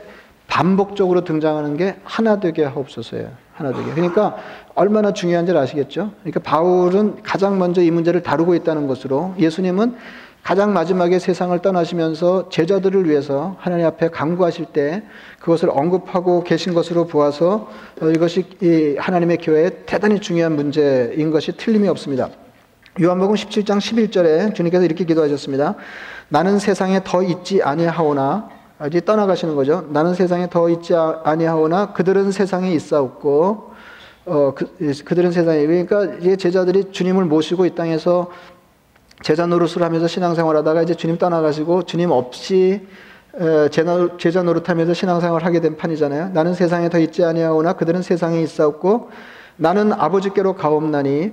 반복적으로 0.47 1.25
등장하는 1.25 1.77
게 1.77 1.97
하나 2.03 2.41
되게 2.41 2.65
하옵소서예요. 2.65 3.31
하나 3.55 3.73
되게. 3.73 3.93
그러니까 3.93 4.37
얼마나 4.75 5.13
중요한지를 5.13 5.61
아시겠죠? 5.61 6.13
그러니까 6.21 6.41
바울은 6.41 7.23
가장 7.23 7.59
먼저 7.59 7.83
이 7.83 7.91
문제를 7.91 8.23
다루고 8.23 8.55
있다는 8.55 8.87
것으로 8.87 9.35
예수님은 9.39 9.97
가장 10.43 10.73
마지막에 10.73 11.19
세상을 11.19 11.57
떠나시면서 11.61 12.49
제자들을 12.49 13.09
위해서 13.09 13.57
하나님 13.59 13.87
앞에 13.87 14.09
강구하실 14.09 14.67
때 14.67 15.03
그것을 15.39 15.71
언급하고 15.71 16.45
계신 16.45 16.75
것으로 16.75 17.07
보아서 17.07 17.69
어, 18.01 18.11
이것이 18.11 18.97
하나님의 18.99 19.39
교회에 19.39 19.71
대단히 19.87 20.21
중요한 20.21 20.57
문제인 20.57 21.31
것이 21.31 21.53
틀림이 21.57 21.89
없습니다. 21.89 22.31
요한복음 23.01 23.35
17장 23.37 23.79
11절에 23.79 24.55
주님께서 24.55 24.85
이렇게 24.85 25.05
기도하셨습니다. 25.05 25.77
나는 26.29 26.59
세상에 26.59 27.01
더 27.05 27.23
있지 27.23 27.63
아니하오나 27.63 28.49
이제 28.89 29.01
떠나가시는 29.01 29.55
거죠. 29.55 29.87
나는 29.91 30.15
세상에 30.15 30.49
더 30.49 30.71
있지 30.71 30.95
아니하오나 30.95 31.93
그들은 31.93 32.33
세상에 32.33 32.73
있사옵고 32.73 33.71
어, 34.27 34.55
그, 34.55 34.77
그들은 35.05 35.33
세상에 35.33 35.67
그러니까 35.67 36.05
이제 36.21 36.37
제자들이 36.37 36.93
주님을 36.93 37.25
모시고 37.25 37.67
이 37.67 37.75
땅에서 37.75 38.31
제자 39.23 39.47
노릇을 39.47 39.83
하면서 39.83 40.07
신앙생활 40.07 40.57
하다가 40.57 40.83
이제 40.83 40.95
주님 40.95 41.19
떠나가시고 41.19 41.83
주님 41.85 42.11
없이 42.11 42.87
제자 43.71 44.43
노릇하면서 44.43 44.95
신앙생활을 44.95 45.47
하게 45.47 45.61
된 45.61 45.77
판이잖아요. 45.77 46.31
나는 46.31 46.55
세상에 46.55 46.89
더 46.89 46.99
있지 46.99 47.25
아니하오나 47.25 47.75
그들은 47.75 48.03
세상에 48.03 48.41
있사옵고 48.43 49.11
나는 49.57 49.93
아버지께로 49.93 50.55
가옵나니 50.55 51.33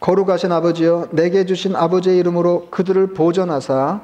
거룩하신 0.00 0.50
아버지여 0.50 1.08
내게 1.12 1.44
주신 1.44 1.76
아버지의 1.76 2.18
이름으로 2.18 2.68
그들을 2.70 3.08
보존하사 3.08 4.00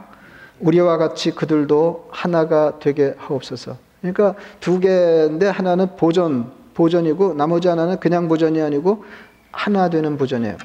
우리와 0.60 0.96
같이 0.96 1.32
그들도 1.32 2.08
하나가 2.10 2.78
되게 2.78 3.14
하옵소서. 3.16 3.76
그러니까 4.00 4.34
두 4.60 4.78
개인데 4.78 5.48
하나는 5.48 5.96
보존 5.96 6.52
보존이고 6.74 7.34
나머지 7.34 7.66
하나는 7.66 7.98
그냥 7.98 8.28
보존이 8.28 8.60
아니고 8.62 9.04
하나 9.50 9.90
되는 9.90 10.16
보존이에요. 10.16 10.56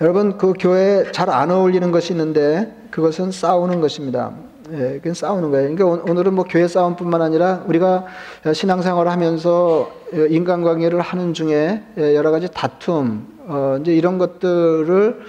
여러분 0.00 0.38
그 0.38 0.52
교회에 0.58 1.12
잘 1.12 1.30
안 1.30 1.50
어울리는 1.50 1.90
것이 1.90 2.12
있는데 2.12 2.74
그것은 2.90 3.30
싸우는 3.32 3.80
것입니다. 3.80 4.32
예, 4.72 4.98
그건 4.98 5.14
싸우는 5.14 5.50
거예요. 5.50 5.74
그러니까 5.74 6.10
오늘은 6.10 6.34
뭐 6.34 6.44
교회 6.48 6.66
싸움뿐만 6.66 7.20
아니라 7.22 7.62
우리가 7.66 8.06
신앙생활을 8.52 9.10
하면서 9.10 9.90
인간관계를 10.12 11.00
하는 11.00 11.34
중에 11.34 11.82
여러 11.96 12.30
가지 12.30 12.48
다툼, 12.52 13.26
어, 13.46 13.76
이제 13.80 13.94
이런 13.94 14.18
것들을 14.18 15.20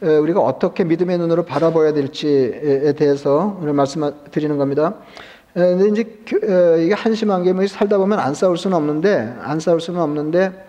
우리가 0.00 0.40
어떻게 0.40 0.84
믿음의 0.84 1.18
눈으로 1.18 1.44
바라봐야 1.44 1.92
될지에 1.92 2.94
대해서 2.94 3.58
오늘 3.60 3.72
말씀드리는 3.74 4.56
겁니다. 4.56 4.94
근데 5.54 5.88
이제 5.88 6.18
이게 6.84 6.94
한심한 6.94 7.42
게 7.42 7.52
뭐 7.52 7.66
살다 7.66 7.98
보면 7.98 8.18
안 8.20 8.32
싸울 8.34 8.56
수는 8.56 8.76
없는데 8.76 9.34
안 9.40 9.58
싸울 9.60 9.80
수는 9.80 10.00
없는데 10.00 10.67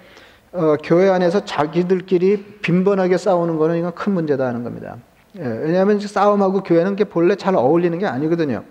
어, 0.51 0.75
교회 0.83 1.09
안에서 1.09 1.45
자기들끼리 1.45 2.59
빈번하게 2.61 3.17
싸우는 3.17 3.57
거는 3.57 3.77
이건 3.77 3.93
큰 3.93 4.13
문제다 4.13 4.45
하는 4.45 4.63
겁니다. 4.63 4.97
예, 5.37 5.43
왜냐하면 5.43 5.99
싸움하고 5.99 6.63
교회는 6.63 6.95
게 6.95 7.03
본래 7.03 7.35
잘 7.35 7.55
어울리는 7.55 7.97
게 7.99 8.07
아니거든요. 8.07 8.63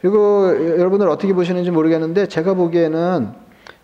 그리고 0.00 0.78
여러분들 0.78 1.08
어떻게 1.08 1.32
보시는지 1.32 1.70
모르겠는데 1.70 2.26
제가 2.26 2.54
보기에는 2.54 3.32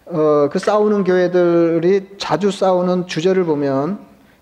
어, 0.06 0.48
그 0.50 0.58
싸우는 0.58 1.04
교회들이 1.04 2.16
자주 2.18 2.50
싸우는 2.50 3.06
주제를 3.06 3.44
보면 3.44 3.98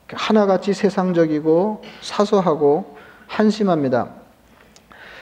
하나같이 0.08 0.74
세상적이고 0.74 1.82
사소하고 2.00 2.96
한심합니다. 3.26 4.08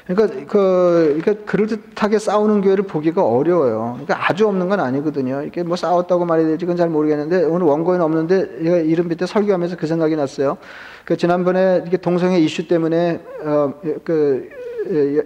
그러니까 0.06 0.44
그 0.46 1.18
그러니까 1.22 1.46
그럴듯하게 1.46 2.18
싸우는 2.18 2.60
교회를 2.60 2.84
보기가 2.84 3.24
어려워요. 3.26 3.98
그러니까 4.04 4.30
아주 4.30 4.46
없는 4.46 4.68
건 4.68 4.80
아니거든요. 4.80 5.40
이렇게 5.42 5.62
뭐 5.62 5.76
싸웠다고 5.76 6.26
말이 6.26 6.44
될지 6.44 6.66
그건 6.66 6.76
잘 6.76 6.90
모르겠는데 6.90 7.44
오늘 7.44 7.66
원고에는 7.66 8.04
없는데 8.04 8.62
제가 8.64 8.76
이름 8.78 9.08
밑에 9.08 9.24
설교하면서 9.24 9.76
그 9.76 9.86
생각이 9.86 10.14
났어요. 10.16 10.58
그 11.06 11.16
지난번에 11.16 11.84
이게 11.86 11.96
동성애 11.96 12.38
이슈 12.38 12.68
때문에 12.68 13.20
어 13.44 13.72
그 14.04 14.48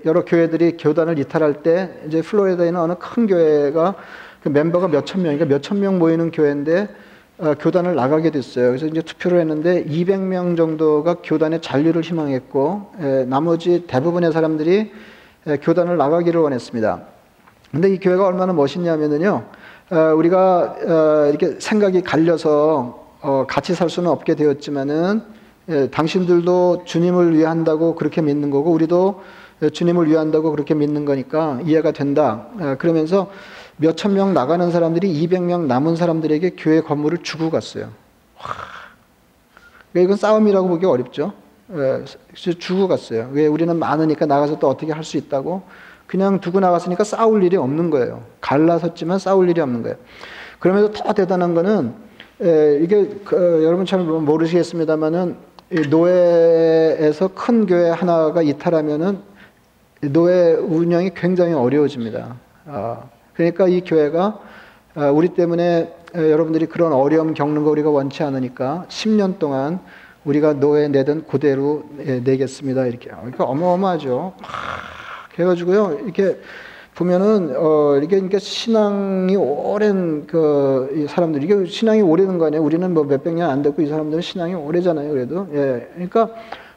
여러 0.05 0.25
교회들이 0.25 0.77
교단을 0.79 1.19
이탈할 1.19 1.65
때 1.65 1.91
이제 2.07 2.23
플로리다에 2.23 2.69
있는 2.69 2.81
어느 2.81 2.95
큰 3.01 3.27
교회가 3.27 3.97
그 4.45 4.49
멤버가 4.51 4.87
몇 4.87 5.05
천 5.05 5.23
명이니까 5.23 5.47
몇 5.47 5.61
천 5.63 5.81
명 5.81 5.99
모이는 5.99 6.31
교회인데 6.31 6.89
어, 7.40 7.54
교단을 7.54 7.95
나가게 7.95 8.30
됐어요. 8.30 8.68
그래서 8.68 8.87
이제 8.87 9.00
투표를 9.00 9.38
했는데 9.40 9.85
200명 9.85 10.57
정도가 10.57 11.18
교단의 11.23 11.61
잔류를 11.61 12.02
희망했고 12.02 12.90
에, 13.00 13.25
나머지 13.26 13.85
대부분의 13.87 14.33
사람들이 14.33 14.90
에, 15.47 15.57
교단을 15.59 15.97
나가기를 15.97 16.40
원했습니다. 16.40 17.02
근데 17.71 17.90
이 17.90 17.99
교회가 18.00 18.26
얼마나 18.26 18.52
멋있냐면은요, 18.52 19.45
어, 19.90 19.97
우리가 20.16 20.76
어, 20.85 21.26
이렇게 21.28 21.61
생각이 21.61 22.02
갈려서 22.02 23.07
어, 23.21 23.47
같이 23.49 23.73
살 23.73 23.88
수는 23.88 24.11
없게 24.11 24.35
되었지만은 24.35 25.23
에, 25.68 25.90
당신들도 25.90 26.83
주님을 26.87 27.37
위한다고 27.37 27.95
그렇게 27.95 28.21
믿는 28.21 28.50
거고 28.50 28.73
우리도 28.73 29.23
주님을 29.73 30.09
위한다고 30.09 30.50
그렇게 30.50 30.75
믿는 30.75 31.04
거니까 31.04 31.61
이해가 31.64 31.90
된다. 31.90 32.47
그러면서 32.78 33.28
몇천 33.79 34.15
명 34.15 34.35
나가는 34.35 34.71
사람들이 34.71 35.13
200명 35.27 35.67
남은 35.67 35.97
사람들에게 35.97 36.51
교회 36.59 36.81
건물을 36.81 37.19
주고 37.23 37.51
갔어요. 37.51 37.85
와. 38.39 38.45
그러니까 39.93 40.07
이건 40.07 40.17
싸움이라고 40.17 40.69
보기 40.69 40.87
어렵죠. 40.87 41.33
예, 41.73 42.05
주고 42.35 42.89
갔어요. 42.89 43.29
왜 43.33 43.47
우리는 43.47 43.77
많으니까 43.79 44.27
나가서 44.27 44.59
또 44.59 44.69
어떻게 44.69 44.93
할 44.93 45.05
수 45.05 45.17
있다고 45.17 45.63
그냥 46.07 46.41
두고 46.41 46.61
나갔으니까 46.61 47.05
싸울 47.05 47.43
일이 47.43 47.57
없는 47.57 47.91
거예요. 47.91 48.23
갈라섰지만 48.41 49.19
싸울 49.19 49.49
일이 49.51 49.61
없는 49.61 49.83
거예요. 49.83 49.97
그러면서 50.59 50.91
더 50.93 51.13
대단한 51.13 51.55
거는 51.55 51.95
예, 52.43 52.79
이게 52.83 53.09
그, 53.25 53.63
여러분 53.65 53.85
잘 53.87 54.01
모르시겠습니다만은 54.01 55.37
노예에서 55.91 57.29
큰 57.35 57.67
교회 57.67 57.91
하나가 57.91 58.43
이탈하면은 58.43 59.21
노예 60.01 60.53
운영이 60.53 61.11
굉장히 61.15 61.53
어려워집니다. 61.53 62.37
아, 62.67 63.03
그러니까 63.38 63.68
이 63.68 63.83
교회가 63.83 64.38
어, 64.97 65.12
우리 65.14 65.28
때문에 65.28 65.95
어, 66.16 66.18
여러분들이 66.18 66.66
그런 66.66 66.92
어려움 66.92 67.35
겪는 67.35 67.62
거 67.62 67.71
우리가 67.71 67.88
원치 67.88 68.25
않으니까 68.25 68.87
10년 68.88 69.38
동안 69.38 69.78
우리가 70.25 70.54
노예 70.54 70.88
내던 70.88 71.25
그대로 71.28 71.85
예, 72.04 72.18
내겠습니다. 72.18 72.87
이렇게. 72.87 73.11
그러니까 73.11 73.45
어마어마하죠. 73.45 74.33
그래가지고요, 75.35 76.00
이렇게 76.02 76.38
보면은, 76.97 77.54
어, 77.57 77.97
이게 77.99 78.16
그러니까 78.16 78.40
신앙이 78.40 79.37
오랜 79.37 80.26
그 80.26 81.07
사람들, 81.09 81.45
이게 81.45 81.64
신앙이 81.64 82.02
오래된 82.02 82.38
거 82.38 82.47
아니에요? 82.47 82.61
우리는 82.62 82.92
뭐 82.92 83.04
몇백 83.04 83.35
년 83.35 83.49
안 83.50 83.62
됐고 83.62 83.80
이 83.83 83.87
사람들은 83.87 84.21
신앙이 84.21 84.54
오래잖아요, 84.54 85.09
그래도. 85.12 85.47
예. 85.54 85.88
그러니까 85.95 86.30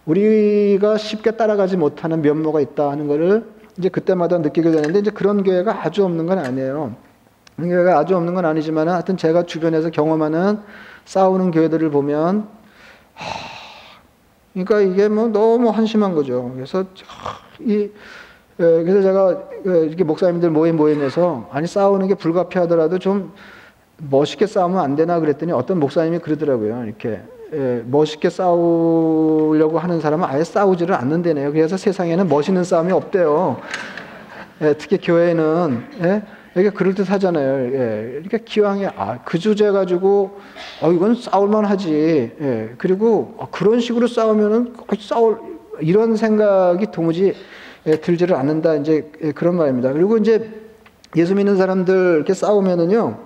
우리가 0.06 0.98
쉽게 0.98 1.32
따라가지 1.32 1.76
못하는 1.76 2.22
면모가 2.22 2.62
있다 2.62 2.92
하는 2.92 3.08
거를 3.08 3.46
이제 3.78 3.90
그때마다 3.90 4.38
느끼게 4.38 4.72
되는데 4.72 5.00
이제 5.00 5.12
그런 5.12 5.44
교회가 5.44 5.86
아주 5.86 6.04
없는 6.06 6.26
건 6.26 6.40
아니에요. 6.40 6.96
교회가 7.58 8.00
아주 8.00 8.16
없는 8.16 8.34
건 8.34 8.46
아니지만 8.46 8.90
하여튼 8.90 9.18
제가 9.18 9.44
주변에서 9.44 9.90
경험하는 9.90 10.60
싸우는 11.06 11.52
교회들을 11.52 11.90
보면 11.92 12.48
하, 13.14 13.26
그러니까 14.54 14.82
이게 14.82 15.08
뭐 15.08 15.28
너무 15.28 15.70
한심한 15.70 16.14
거죠. 16.14 16.52
그래서 16.56 16.86
이 17.60 17.90
그래서 18.58 19.02
제가 19.02 19.44
이렇게 19.64 20.04
목사님들 20.04 20.50
모임 20.50 20.78
모임에서 20.78 21.50
아니 21.52 21.68
싸우는 21.68 22.08
게 22.08 22.16
불가피하더라도 22.16 23.00
좀 23.00 23.34
멋있게 23.98 24.48
싸우면 24.48 24.80
안 24.80 24.96
되나 24.96 25.20
그랬더니 25.20 25.52
어떤 25.52 25.80
목사님이 25.80 26.20
그러더라고요. 26.20 26.86
이렇게 26.86 27.22
예, 27.54 27.84
멋있게 27.86 28.30
싸우려고 28.30 29.78
하는 29.78 30.00
사람은 30.00 30.28
아예 30.28 30.44
싸우지를 30.44 30.96
않는다네요. 30.96 31.52
그래서 31.52 31.76
세상에는 31.76 32.30
멋있는 32.30 32.64
싸움이 32.64 32.92
없대요. 32.94 33.60
예, 34.62 34.74
특히 34.78 34.98
교회는 34.98 35.84
예? 36.04 36.24
이게 36.58 36.70
그럴 36.70 36.94
듯 36.94 37.10
하잖아요. 37.10 37.74
예. 37.74 38.10
그러니까 38.12 38.38
기왕에 38.46 38.88
아, 38.96 39.20
그 39.26 39.38
주제 39.38 39.70
가지고 39.72 40.40
어, 40.82 40.92
이건 40.92 41.16
싸울만 41.16 41.66
하지. 41.66 42.32
예. 42.40 42.74
그리고 42.78 43.36
어, 43.38 43.48
그런 43.52 43.80
식으로 43.80 44.08
싸우면은 44.08 44.74
싸울 45.00 45.40
이런 45.82 46.16
생각이 46.16 46.88
도무지 46.92 47.34
예, 47.86 47.96
들지를 47.98 48.36
않는다. 48.36 48.76
이제 48.76 49.12
예, 49.24 49.32
그런 49.32 49.56
말입니다. 49.56 49.92
그리고 49.92 50.18
이제 50.18 50.52
예수 51.18 51.36
믿는 51.36 51.58
사람들 51.58 52.16
이렇게 52.16 52.34
싸우면은요. 52.34 53.18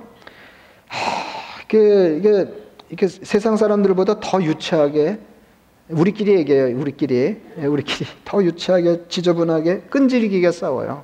하, 0.88 1.62
이게 1.64 2.18
이게 2.18 2.65
이렇게 2.96 3.08
세상 3.08 3.58
사람들보다 3.58 4.22
더 4.22 4.42
유치하게 4.42 5.20
우리끼리 5.90 6.34
얘기해요. 6.36 6.80
우리끼리 6.80 7.38
예, 7.60 7.66
우리끼리 7.66 8.08
더 8.24 8.42
유치하게 8.42 9.04
지저분하게 9.10 9.82
끈질기게 9.90 10.50
싸워요. 10.52 11.04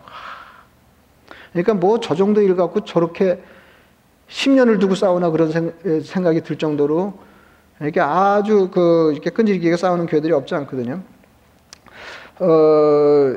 그러니까 1.51 1.73
뭐 1.73 1.99
저 1.99 2.15
정도 2.15 2.41
일 2.41 2.55
갖고 2.55 2.85
저렇게 2.85 3.41
10년을 4.29 4.79
두고 4.79 4.95
싸우나 4.95 5.29
그런 5.29 5.73
생각이 6.03 6.41
들 6.41 6.57
정도로 6.57 7.13
이렇게 7.81 7.99
아주 7.99 8.69
그 8.71 9.11
이렇게 9.11 9.29
끈질기게 9.29 9.75
싸우는 9.75 10.05
교회들이 10.05 10.31
없지 10.31 10.55
않거든요. 10.55 11.01
어, 12.39 13.35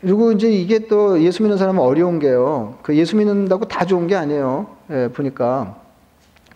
그리고 0.00 0.32
이제 0.32 0.50
이게 0.50 0.80
또 0.88 1.22
예수 1.22 1.44
믿는 1.44 1.56
사람은 1.56 1.80
어려운 1.80 2.18
게요. 2.18 2.78
그 2.82 2.96
예수 2.96 3.14
믿는다고 3.16 3.66
다 3.66 3.86
좋은 3.86 4.08
게 4.08 4.16
아니에요. 4.16 4.66
예, 4.90 5.08
보니까. 5.14 5.81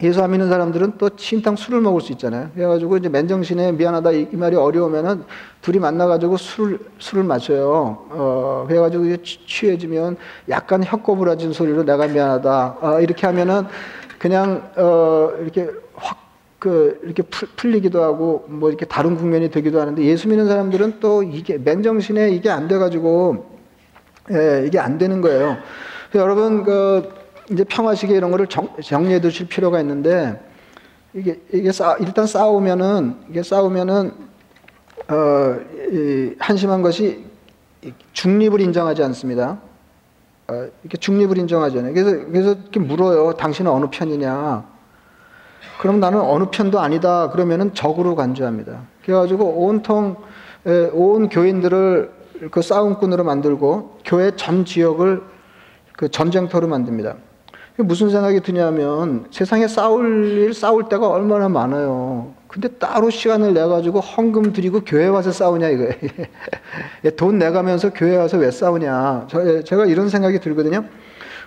예수 0.03 0.23
안 0.23 0.31
믿는 0.31 0.49
사람들은 0.49 0.95
또 0.99 1.09
신탕 1.17 1.57
술을 1.57 1.81
먹을 1.81 2.01
수 2.01 2.13
있잖아요. 2.13 2.51
그래가지고 2.55 2.99
이제 2.99 3.09
맨정신에 3.09 3.73
미안하다 3.73 4.11
이, 4.13 4.29
이 4.33 4.37
말이 4.37 4.55
어려우면은 4.55 5.25
둘이 5.63 5.79
만나가지고 5.79 6.37
술을, 6.37 6.79
술을 6.99 7.25
마셔요. 7.25 8.07
어, 8.11 8.65
그래가지고 8.69 9.07
이제 9.07 9.23
취해지면 9.23 10.17
약간 10.51 10.85
혀꼬부라진 10.85 11.53
소리로 11.53 11.85
내가 11.85 12.07
미안하다. 12.07 12.77
어, 12.81 13.01
이렇게 13.01 13.27
하면은 13.27 13.67
그냥, 14.19 14.71
어, 14.77 15.31
이렇게 15.41 15.71
확, 15.95 16.19
그, 16.59 17.01
이렇게 17.05 17.23
풀, 17.23 17.71
리기도 17.71 18.03
하고 18.03 18.45
뭐 18.49 18.69
이렇게 18.69 18.85
다른 18.87 19.17
국면이 19.17 19.51
되기도 19.51 19.81
하는데 19.81 20.03
예수 20.03 20.29
믿는 20.29 20.47
사람들은 20.47 21.01
또 21.01 21.23
이게 21.23 21.59
맨정신에 21.59 22.31
이게 22.31 22.51
안 22.51 22.69
돼가지고, 22.69 23.47
예, 24.33 24.65
이게 24.67 24.79
안 24.79 24.99
되는 24.99 25.21
거예요. 25.23 25.57
여러분, 26.15 26.65
그, 26.65 27.26
이제 27.51 27.65
평화시계 27.65 28.15
이런 28.15 28.31
거를 28.31 28.47
정, 28.47 28.69
정리해 28.83 29.21
두실 29.21 29.49
필요가 29.49 29.81
있는데 29.81 30.41
이게 31.15 31.41
이게 31.53 31.73
싸, 31.73 31.97
일단 32.01 32.27
싸우면은 32.27 33.17
이게 33.31 33.43
싸우면은 33.43 34.13
어, 35.09 35.57
이, 35.91 36.35
한심한 36.39 36.83
것이 36.83 37.25
중립을 38.13 38.61
인정하지 38.61 39.03
않습니다. 39.05 39.59
어, 40.49 40.69
이렇게 40.83 40.97
중립을 40.99 41.39
인정하지 41.39 41.79
않아요. 41.79 41.95
그래서 41.95 42.11
그래서 42.27 42.53
이렇게 42.53 42.81
물어요. 42.81 43.35
당신은 43.35 43.71
어느 43.71 43.87
편이냐? 43.91 44.65
그럼 45.81 46.01
나는 46.01 46.21
어느 46.21 46.47
편도 46.51 46.81
아니다. 46.81 47.31
그러면은 47.31 47.75
적으로 47.75 48.17
간주합니다. 48.17 48.83
그래가지고 49.05 49.45
온통 49.45 50.17
에, 50.67 50.91
온 50.93 51.29
교인들을 51.29 52.11
그 52.51 52.61
싸움꾼으로 52.61 53.25
만들고 53.25 53.99
교회 54.05 54.35
전 54.37 54.65
지역을 54.65 55.23
그 55.93 56.11
전쟁터로 56.11 56.67
만듭니다. 56.67 57.17
무슨 57.79 58.09
생각이 58.11 58.41
드냐면 58.41 59.27
세상에 59.31 59.69
싸울 59.69 60.25
일, 60.27 60.55
싸울 60.55 60.89
때가 60.89 61.09
얼마나 61.09 61.49
많아요. 61.49 62.33
근데 62.49 62.69
따로 62.69 63.11
시간을 63.11 63.53
내가지고 63.53 64.01
헌금 64.01 64.53
드리고 64.55 64.81
교회 64.87 65.07
와서 65.09 65.31
싸우냐 65.31 65.69
이거예요. 65.69 65.93
돈 67.17 67.39
내가면서 67.39 67.91
교회 67.93 68.17
와서 68.17 68.39
왜 68.39 68.51
싸우냐. 68.51 69.27
저, 69.29 69.63
제가 69.63 69.85
이런 69.87 70.09
생각이 70.09 70.41
들거든요. 70.41 70.85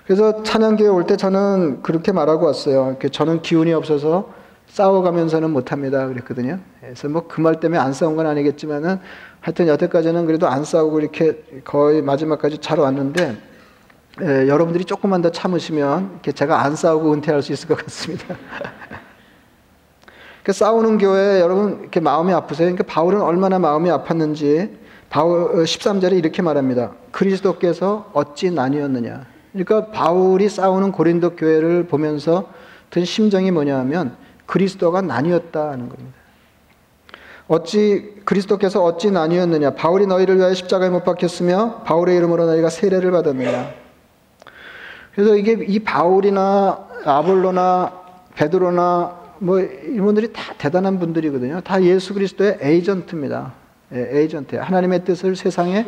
그래서 0.06 0.44
찬양교회 0.44 0.88
올 0.89 1.04
때 1.06 1.18
저는 1.18 1.82
그렇게 1.82 2.12
말하고 2.12 2.46
왔어요. 2.46 2.98
저는 3.12 3.42
기운이 3.42 3.74
없어서 3.74 4.30
싸워가면서는 4.68 5.50
못합니다. 5.50 6.08
그랬거든요. 6.08 6.60
그래서 6.82 7.08
뭐 7.10 7.28
그 7.28 7.42
말 7.42 7.60
때문에 7.60 7.80
안 7.80 7.92
싸운 7.94 8.15
건 8.15 8.28
아니겠지만은 8.28 9.00
하여튼 9.42 9.68
여태까지는 9.68 10.28
그래도 10.28 10.48
안 10.48 10.63
싸우고 10.63 11.00
이렇게 11.00 11.44
거의 11.63 12.04
마지막까지 12.04 12.60
잘 12.60 12.78
왔는데 12.80 13.36
예, 14.21 14.47
여러분들이 14.47 14.84
조금만 14.84 15.21
더 15.21 15.32
참으시면 15.32 16.19
제가 16.36 16.62
안 16.62 16.75
싸우고 16.75 17.13
은퇴할 17.13 17.41
수 17.41 17.53
있을 17.53 17.69
것 17.69 17.77
같습니다. 17.77 18.36
그 20.43 20.51
싸우는 20.51 20.97
교회 20.97 21.39
여러분 21.39 21.79
이렇게 21.82 21.99
마음이 21.99 22.34
아프세요? 22.34 22.65
그러니까 22.65 22.84
바울은 22.84 23.21
얼마나 23.21 23.60
마음이 23.60 23.89
아팠는지 23.89 24.71
바울 25.10 25.63
13절에 25.63 26.17
이렇게 26.17 26.41
말합니다. 26.41 26.91
그리스도께서 27.12 28.10
어찌 28.13 28.51
나뉘었느냐. 28.51 29.25
그러니까 29.53 29.91
바울이 29.91 30.49
싸우는 30.49 30.91
고린도 30.91 31.36
교회를 31.36 31.88
보면서 31.88 32.49
든 32.89 33.05
심정이 33.05 33.51
뭐냐 33.51 33.77
하면 33.79 34.15
그리스도가 34.45 35.01
나뉘었다 35.01 35.71
하는 35.71 35.89
겁니다. 35.89 36.19
어찌 37.47 38.15
그리스도께서 38.25 38.84
어찌 38.84 39.12
나뉘었느냐? 39.12 39.71
바울이 39.71 40.05
너희를 40.05 40.38
위하여 40.38 40.53
십자가에 40.53 40.89
못 40.89 41.03
박혔으며 41.03 41.82
바울의 41.84 42.15
이름으로 42.17 42.45
너희가 42.45 42.69
세례를 42.69 43.12
받았느냐? 43.12 43.88
그래서 45.13 45.36
이게 45.36 45.54
이 45.67 45.80
바울이나 45.80 46.88
아볼로나 47.06 47.93
베드로나 48.36 49.19
뭐 49.39 49.60
이분들이 49.60 50.32
다 50.34 50.54
대단한 50.58 51.00
분들이거든요. 51.00 51.62
다 51.62 51.82
예수 51.84 52.13
그리스도의 52.13 52.58
에이전트입니다. 52.62 53.54
예, 53.93 54.10
에이전트. 54.19 54.58
하나님의 54.58 55.06
뜻을 55.06 55.36
세상에 55.36 55.86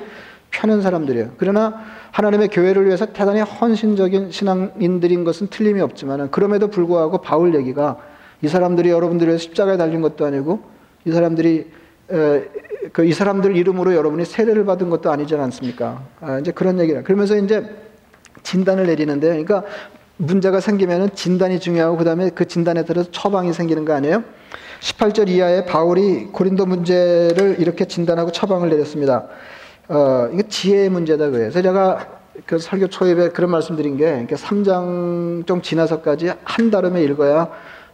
펴는 0.51 0.81
사람들이에요. 0.81 1.31
그러나 1.37 1.81
하나님의 2.11 2.49
교회를 2.49 2.85
위해서 2.85 3.05
대단히 3.05 3.41
헌신적인 3.41 4.31
신앙인들인 4.31 5.23
것은 5.23 5.47
틀림이 5.47 5.79
없지만 5.81 6.29
그럼에도 6.31 6.67
불구하고 6.67 7.19
바울 7.19 7.55
얘기가 7.55 7.97
이 8.41 8.47
사람들이 8.47 8.89
여러분들을 8.89 9.31
위해서 9.31 9.43
십자가에 9.43 9.77
달린 9.77 10.01
것도 10.01 10.25
아니고 10.25 10.61
이 11.05 11.11
사람들이 11.11 11.71
그 12.07 13.05
이 13.05 13.13
사람들 13.13 13.55
이름으로 13.55 13.93
여러분이 13.95 14.25
세례를 14.25 14.65
받은 14.65 14.89
것도 14.89 15.11
아니지 15.11 15.35
않습니까? 15.35 16.03
아, 16.19 16.39
이제 16.39 16.51
그런 16.51 16.79
얘기를 16.79 17.03
그러면서 17.03 17.37
이제 17.37 17.63
진단을 18.43 18.87
내리는데, 18.87 19.27
그러니까 19.27 19.63
문제가 20.17 20.59
생기면은 20.59 21.09
진단이 21.15 21.59
중요하고 21.59 21.97
그다음에 21.97 22.29
그 22.29 22.47
진단에 22.47 22.85
따라서 22.85 23.09
처방이 23.11 23.53
생기는 23.53 23.85
거 23.85 23.93
아니에요? 23.93 24.23
18절 24.81 25.29
이하에 25.29 25.65
바울이 25.65 26.25
고린도 26.31 26.65
문제를 26.65 27.57
이렇게 27.59 27.85
진단하고 27.85 28.31
처방을 28.31 28.69
내렸습니다. 28.69 29.27
어, 29.87 30.29
이게 30.31 30.43
지혜의 30.47 30.89
문제다. 30.89 31.29
그래서 31.29 31.61
제가 31.61 32.07
그 32.45 32.59
설교 32.59 32.87
초입에 32.87 33.29
그런 33.29 33.51
말씀드린 33.51 33.97
게 33.97 34.25
3장 34.27 35.45
좀 35.45 35.61
지나서까지 35.61 36.31
한 36.43 36.71
달음에 36.71 37.03
읽어야 37.03 37.49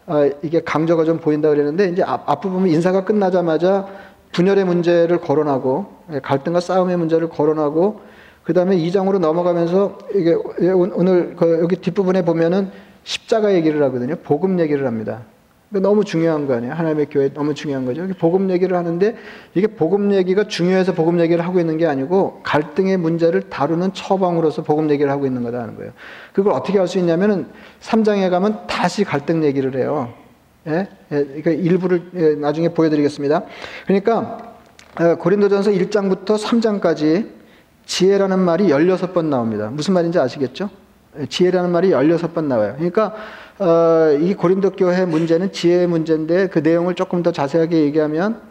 어, 0.05 0.29
이게 0.41 0.61
강조가 0.61 1.03
좀 1.03 1.19
보인다 1.19 1.49
그랬는데 1.49 1.89
이제 1.89 2.03
앞, 2.03 2.29
앞부분 2.29 2.67
인사가 2.67 3.03
끝나자마자 3.03 3.87
분열의 4.31 4.65
문제를 4.65 5.17
거론하고 5.19 5.87
예, 6.13 6.19
갈등과 6.19 6.59
싸움의 6.59 6.97
문제를 6.97 7.29
거론하고 7.29 8.01
그 8.47 8.53
다음에 8.53 8.77
2장으로 8.77 9.19
넘어가면서 9.19 9.97
이게 10.15 10.33
오늘 10.71 11.35
그 11.35 11.59
여기 11.61 11.75
뒷부분에 11.75 12.23
보면은 12.23 12.71
십자가 13.03 13.53
얘기를 13.53 13.83
하거든요. 13.83 14.15
복음 14.23 14.61
얘기를 14.61 14.87
합니다. 14.87 15.23
너무 15.67 16.05
중요한 16.05 16.47
거 16.47 16.53
아니에요. 16.53 16.73
하나님의 16.73 17.07
교회 17.11 17.33
너무 17.33 17.53
중요한 17.53 17.83
거죠. 17.85 18.07
복음 18.17 18.49
얘기를 18.49 18.77
하는데 18.77 19.17
이게 19.53 19.67
복음 19.67 20.13
얘기가 20.13 20.47
중요해서 20.47 20.93
복음 20.93 21.19
얘기를 21.19 21.45
하고 21.45 21.59
있는 21.59 21.77
게 21.77 21.85
아니고 21.87 22.39
갈등의 22.43 22.95
문제를 22.95 23.49
다루는 23.49 23.91
처방으로서 23.91 24.63
복음 24.63 24.89
얘기를 24.91 25.11
하고 25.11 25.25
있는 25.25 25.43
거다는 25.43 25.75
거예요. 25.75 25.91
그걸 26.31 26.53
어떻게 26.53 26.77
할 26.77 26.87
수 26.87 26.99
있냐면은 26.99 27.47
3장에 27.81 28.29
가면 28.29 28.65
다시 28.67 29.03
갈등 29.03 29.43
얘기를 29.43 29.75
해요. 29.75 30.13
예? 30.67 30.87
예, 31.11 31.25
그러니까 31.25 31.51
일부를 31.51 32.01
예, 32.15 32.35
나중에 32.35 32.69
보여드리겠습니다. 32.69 33.43
그러니까 33.87 34.53
어, 35.01 35.15
고린도전서 35.15 35.71
1장부터 35.71 36.41
3장까지 36.41 37.36
지혜라는 37.87 38.39
말이 38.39 38.67
16번 38.67 39.25
나옵니다. 39.25 39.69
무슨 39.71 39.93
말인지 39.93 40.19
아시겠죠? 40.19 40.69
예, 41.19 41.25
지혜라는 41.25 41.71
말이 41.71 41.91
16번 41.91 42.43
나와요. 42.43 42.75
그러니까 42.75 43.15
어, 43.59 44.11
이 44.19 44.33
고린도 44.35 44.71
교회 44.71 45.05
문제는 45.05 45.51
지혜의 45.51 45.87
문제인데 45.87 46.47
그 46.47 46.59
내용을 46.59 46.93
조금 46.93 47.23
더 47.23 47.31
자세하게 47.31 47.77
얘기하면 47.85 48.41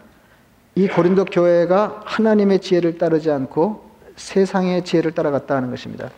이 0.75 0.89
고린도 0.89 1.27
교회가 1.27 2.03
하나님의 2.05 2.61
지혜를 2.61 2.99
따르지 2.99 3.31
않고 3.31 3.89
세상의 4.17 4.85
지혜를 4.85 5.13
따라갔다 5.13 5.55
하는 5.55 5.71
것입니다. 5.71 6.11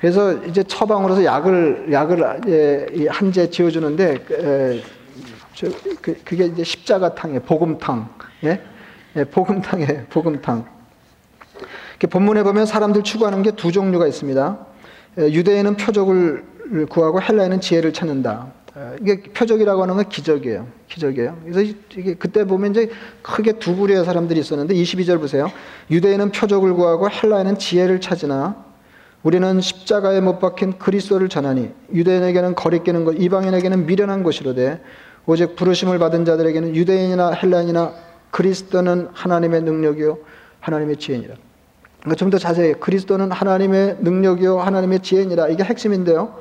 그래서 0.00 0.32
이제 0.44 0.62
처방으로서 0.62 1.24
약을 1.24 1.92
약을 1.92 2.40
예, 2.48 3.06
한제 3.08 3.50
지어주는데 3.50 4.24
에, 4.30 4.82
저, 5.54 5.68
그, 6.00 6.14
게 6.24 6.46
이제 6.46 6.64
십자가탕에 6.64 7.40
복음탕, 7.40 8.08
예, 8.44 8.60
예 9.16 9.24
복음탕에 9.24 10.06
복음탕. 10.08 10.75
본문에 12.06 12.42
보면 12.42 12.66
사람들 12.66 13.02
추구하는 13.02 13.42
게 13.42 13.52
두 13.52 13.72
종류가 13.72 14.06
있습니다. 14.06 14.58
유대인은 15.18 15.76
표적을 15.76 16.44
구하고 16.90 17.22
헬라인은 17.22 17.60
지혜를 17.60 17.92
찾는다. 17.94 18.52
이게 19.00 19.22
표적이라고 19.22 19.82
하는 19.82 19.94
건 19.96 20.06
기적이에요. 20.10 20.66
기적이에요. 20.88 21.38
그래서 21.44 21.60
이게 21.96 22.14
그때 22.14 22.44
보면 22.44 22.72
이제 22.72 22.90
크게 23.22 23.52
두 23.52 23.74
부류의 23.74 24.04
사람들이 24.04 24.38
있었는데 24.40 24.74
22절 24.74 25.18
보세요. 25.18 25.50
유대인은 25.90 26.32
표적을 26.32 26.74
구하고 26.74 27.08
헬라인은 27.08 27.58
지혜를 27.58 28.02
찾으나 28.02 28.66
우리는 29.22 29.60
십자가에 29.62 30.20
못 30.20 30.38
박힌 30.38 30.78
그리스도를 30.78 31.30
전하니 31.30 31.70
유대인에게는 31.92 32.54
거리끼는 32.54 33.04
것, 33.06 33.12
이방인에게는 33.18 33.86
미련한 33.86 34.22
것이로되 34.22 34.82
오직 35.24 35.56
부르심을 35.56 35.98
받은 35.98 36.26
자들에게는 36.26 36.76
유대인이나 36.76 37.30
헬라인이나 37.30 37.92
그리스도는 38.30 39.08
하나님의 39.14 39.62
능력이요 39.62 40.18
하나님의 40.60 40.98
지혜니라. 40.98 41.34
그러니까 42.06 42.20
좀더 42.20 42.38
자세히 42.38 42.72
그리스도는 42.74 43.32
하나님의 43.32 43.96
능력이요 44.00 44.60
하나님의 44.60 45.00
지혜니라 45.00 45.48
이게 45.48 45.64
핵심인데요. 45.64 46.38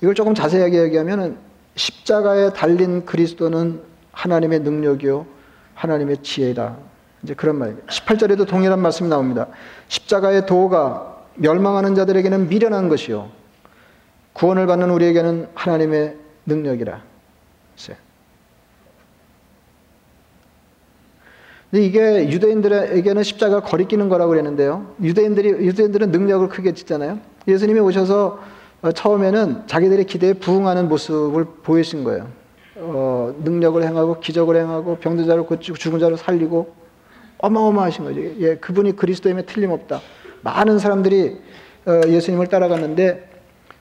이걸 0.00 0.14
조금 0.14 0.32
자세하게 0.32 0.80
얘기하면은 0.84 1.36
십자가에 1.74 2.52
달린 2.52 3.04
그리스도는 3.04 3.82
하나님의 4.12 4.60
능력이요 4.60 5.26
하나님의 5.74 6.18
지혜다. 6.22 6.76
이제 7.24 7.34
그런 7.34 7.58
말입니다. 7.58 7.84
18절에도 7.88 8.46
동일한 8.46 8.78
말씀이 8.78 9.08
나옵니다. 9.08 9.48
십자가의 9.88 10.46
도가 10.46 11.24
멸망하는 11.34 11.96
자들에게는 11.96 12.48
미련한 12.48 12.88
것이요 12.88 13.28
구원을 14.34 14.68
받는 14.68 14.88
우리에게는 14.88 15.48
하나님의 15.54 16.16
능력이라. 16.46 17.02
이게 21.72 22.28
유대인들에게는 22.30 23.22
십자가 23.22 23.60
거리끼는 23.60 24.10
거라고 24.10 24.30
그랬는데요. 24.30 24.94
유대인들이 25.02 25.48
유대인들은 25.48 26.10
능력을 26.10 26.46
크게 26.48 26.74
짓잖아요. 26.74 27.18
예수님이 27.48 27.80
오셔서 27.80 28.40
어, 28.82 28.92
처음에는 28.92 29.66
자기들의 29.66 30.04
기대에 30.04 30.34
부응하는 30.34 30.88
모습을 30.88 31.46
보이신 31.62 32.04
거예요. 32.04 32.28
어, 32.76 33.34
능력을 33.42 33.82
행하고 33.82 34.20
기적을 34.20 34.56
행하고 34.56 34.96
병든 34.96 35.26
자를 35.26 35.44
고치고 35.44 35.78
죽은 35.78 35.98
자를 35.98 36.18
살리고 36.18 36.74
어마어마하신 37.38 38.04
거죠. 38.04 38.20
예, 38.40 38.56
그분이 38.56 38.96
그리스도임에 38.96 39.42
틀림없다. 39.42 40.00
많은 40.42 40.78
사람들이 40.78 41.38
어, 41.86 42.00
예수님을 42.06 42.48
따라갔는데 42.48 43.30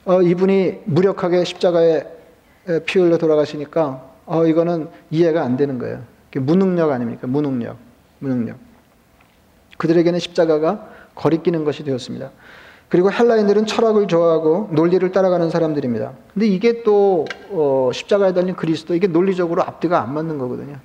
어, 0.06 0.22
이분이 0.22 0.80
무력하게 0.86 1.44
십자가에 1.44 2.04
피 2.86 3.00
흘려 3.00 3.18
돌아가시니까 3.18 4.12
어, 4.26 4.46
이거는 4.46 4.88
이해가 5.10 5.44
안 5.44 5.58
되는 5.58 5.78
거예요. 5.78 6.04
무능력 6.40 6.92
아닙니까? 6.92 7.28
무능력. 7.28 7.78
무능력. 8.20 8.58
그들에게는 9.78 10.20
십자가가 10.20 10.88
거리끼는 11.16 11.64
것이 11.64 11.84
되었습니다. 11.84 12.32
그리고 12.92 13.10
헬라인들은 13.10 13.68
철학을 13.68 14.08
좋아하고 14.08 14.70
논리를 14.74 15.10
따라가는 15.12 15.50
사람들입니다. 15.50 16.12
근데 16.34 16.46
이게 16.48 16.84
또 16.84 17.26
어, 17.50 17.90
십자가에 17.94 18.34
달린 18.34 18.56
그리스도 18.56 18.96
이게 18.96 19.08
논리적으로 19.08 19.64
앞뒤가 19.64 20.02
안 20.02 20.14
맞는 20.14 20.38
거거든요. 20.38 20.78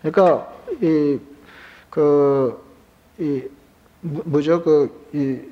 그러니까 0.00 0.50
이, 0.80 1.18
뭐죠 4.00 4.62
그이 4.62 5.42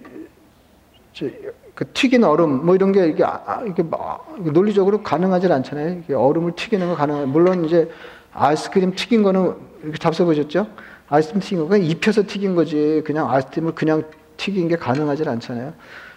그 1.75 1.93
튀긴 1.93 2.25
얼음 2.25 2.65
뭐 2.65 2.75
이런 2.75 2.91
게 2.91 3.07
이게 3.07 3.23
아, 3.23 3.63
이게 3.69 3.83
막 3.83 4.35
논리적으로 4.41 5.03
가능하지 5.03 5.53
않잖아요. 5.53 6.03
얼음을 6.09 6.53
튀기는 6.57 6.89
거 6.89 6.97
가능. 6.97 7.31
물론 7.31 7.67
이제 7.67 7.91
아이스크림 8.39 8.95
튀긴 8.95 9.23
거는 9.23 9.55
이렇게 9.83 9.99
잡숴 9.99 10.25
보셨죠? 10.25 10.67
아이스크림 11.09 11.41
튀긴 11.41 11.59
거 11.61 11.67
그냥 11.67 11.87
입혀서 11.87 12.23
튀긴 12.27 12.55
거지 12.55 13.03
그냥 13.05 13.31
아이스크림을 13.31 13.75
그냥 13.75 14.05
튀긴 14.37 14.69
게 14.69 14.77
가능하지 14.77 15.29
않잖아요. 15.29 15.75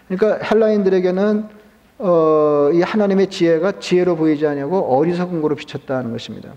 그러니까 0.07 0.45
헬라인들에게는 0.45 1.62
어, 1.99 2.69
이 2.73 2.81
하나님의 2.81 3.29
지혜가 3.29 3.79
지혜로 3.79 4.15
보이지 4.15 4.45
않냐고 4.47 4.97
어리석은 4.97 5.41
거로 5.41 5.55
비쳤다는 5.55 6.12
것입니다. 6.12 6.49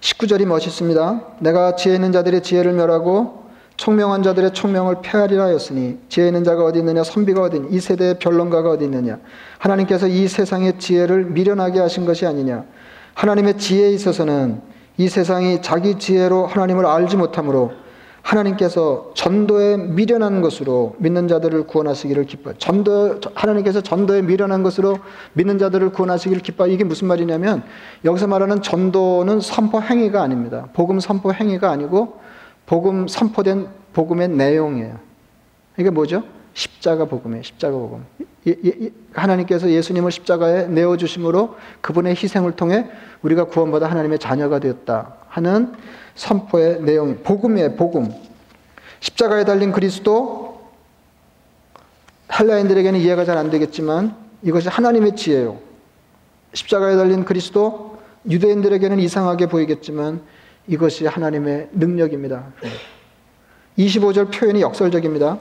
19절이 0.00 0.46
멋있습니다. 0.46 1.22
내가 1.40 1.76
지혜 1.76 1.94
있는 1.96 2.12
자들의 2.12 2.42
지혜를 2.42 2.72
멸하고 2.72 3.48
총명한 3.76 4.22
자들의 4.22 4.52
총명을 4.54 4.96
폐하리라 5.02 5.44
하였으니 5.44 5.98
지혜 6.08 6.26
있는 6.26 6.44
자가 6.44 6.64
어디 6.64 6.80
있느냐 6.80 7.04
선비가 7.04 7.42
어디 7.42 7.58
있느냐 7.58 7.76
이 7.76 7.80
세대의 7.80 8.18
변론가가 8.18 8.70
어디 8.70 8.84
있느냐 8.84 9.18
하나님께서 9.58 10.08
이 10.08 10.26
세상의 10.26 10.78
지혜를 10.78 11.26
미련하게 11.26 11.78
하신 11.78 12.04
것이 12.04 12.26
아니냐 12.26 12.64
하나님의 13.18 13.58
지혜에 13.58 13.90
있어서는 13.90 14.62
이 14.96 15.08
세상이 15.08 15.60
자기 15.60 15.98
지혜로 15.98 16.46
하나님을 16.46 16.86
알지 16.86 17.16
못하므로 17.16 17.72
하나님께서 18.22 19.10
전도에 19.14 19.76
미련한 19.76 20.40
것으로 20.40 20.94
믿는 20.98 21.26
자들을 21.26 21.66
구원하시기를 21.66 22.26
기뻐. 22.26 22.52
전도 22.56 23.20
하나님께서 23.34 23.80
전도에 23.80 24.22
미련한 24.22 24.62
것으로 24.62 24.98
믿는 25.32 25.58
자들을 25.58 25.90
구원하시기를 25.90 26.42
기뻐. 26.42 26.68
이게 26.68 26.84
무슨 26.84 27.08
말이냐면 27.08 27.64
여기서 28.04 28.28
말하는 28.28 28.62
전도는 28.62 29.40
선포 29.40 29.82
행위가 29.82 30.22
아닙니다. 30.22 30.68
복음 30.72 31.00
선포 31.00 31.32
행위가 31.32 31.72
아니고 31.72 32.20
복음 32.66 33.08
선포된 33.08 33.66
복음의 33.94 34.28
내용이에요. 34.28 34.96
이게 35.76 35.90
뭐죠? 35.90 36.22
십자가 36.58 37.04
복음이에요. 37.04 37.44
십자가 37.44 37.76
복음. 37.78 38.04
하나님께서 39.14 39.70
예수님을 39.70 40.10
십자가에 40.10 40.66
내어 40.66 40.96
주심으로 40.96 41.54
그분의 41.80 42.16
희생을 42.16 42.56
통해 42.56 42.88
우리가 43.22 43.44
구원받아 43.44 43.88
하나님의 43.88 44.18
자녀가 44.18 44.58
되었다 44.58 45.18
하는 45.28 45.72
선포의 46.16 46.82
내용. 46.82 47.22
복음이에요. 47.22 47.76
복음. 47.76 48.10
십자가에 48.98 49.44
달린 49.44 49.70
그리스도 49.70 50.68
헬라인들에게는 52.36 52.98
이해가 52.98 53.24
잘 53.24 53.36
안 53.38 53.50
되겠지만 53.50 54.16
이것이 54.42 54.68
하나님의 54.68 55.14
지혜요. 55.14 55.60
십자가에 56.54 56.96
달린 56.96 57.24
그리스도 57.24 57.98
유대인들에게는 58.28 58.98
이상하게 58.98 59.46
보이겠지만 59.46 60.22
이것이 60.66 61.06
하나님의 61.06 61.68
능력입니다. 61.70 62.46
25절 63.78 64.32
표현이 64.36 64.60
역설적입니다. 64.60 65.38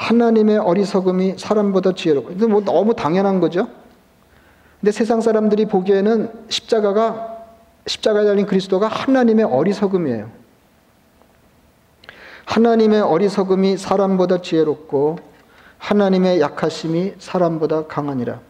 하나님의 0.00 0.56
어리석음이 0.56 1.34
사람보다 1.36 1.92
지혜롭고. 1.92 2.48
뭐 2.48 2.64
너무 2.64 2.94
당연한 2.94 3.38
거죠. 3.38 3.68
근데 4.80 4.92
세상 4.92 5.20
사람들이 5.20 5.66
보기에는 5.66 6.30
십자가가 6.48 7.36
십자가에 7.86 8.24
달린 8.24 8.46
그리스도가 8.46 8.88
하나님의 8.88 9.44
어리석음이에요. 9.44 10.30
하나님의 12.46 13.02
어리석음이 13.02 13.76
사람보다 13.76 14.40
지혜롭고 14.40 15.18
하나님의 15.76 16.40
약하심이 16.40 17.14
사람보다 17.18 17.86
강하니라. 17.86 18.40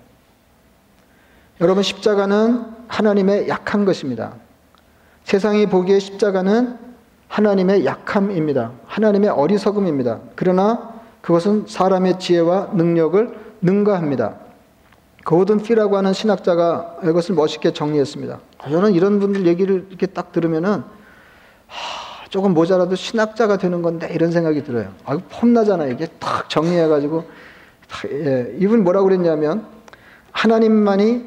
여러분 1.61 1.83
십자가는 1.83 2.65
하나님의 2.87 3.49
약한 3.49 3.85
것입니다. 3.85 4.35
세상이 5.25 5.67
보기에 5.67 5.99
십자가는 5.99 6.79
하나님의 7.27 7.85
약함입니다. 7.85 8.73
하나님의 8.87 9.31
어리석음입니다. 9.31 10.21
그러나 10.37 10.90
그것은 11.21 11.67
사람의 11.67 12.19
지혜와 12.19 12.71
능력을 12.75 13.39
능가합니다. 13.63 14.37
고든 15.25 15.59
피라고 15.59 15.97
하는 15.97 16.13
신학자가 16.13 16.99
이것을 17.05 17.35
멋있게 17.35 17.73
정리했습니다. 17.73 18.41
저는 18.63 18.95
이런 18.95 19.21
분들 19.21 19.47
얘기를 19.47 19.87
이렇게 19.89 20.07
딱 20.07 20.33
들으면은 20.33 20.83
하, 21.67 22.29
조금 22.31 22.55
모자라도 22.55 22.97
신학자가 22.97 23.59
되는 23.59 23.83
건데 23.83 24.09
이런 24.13 24.33
생각이 24.33 24.65
들어요. 24.65 24.93
아, 25.05 25.19
폼나잖아 25.31 25.87
이게 25.87 26.07
딱 26.19 26.49
정리해가지고 26.49 27.25
예, 28.13 28.55
이분 28.59 28.85
뭐라고 28.85 29.07
그랬냐면 29.07 29.67
하나님만이 30.33 31.25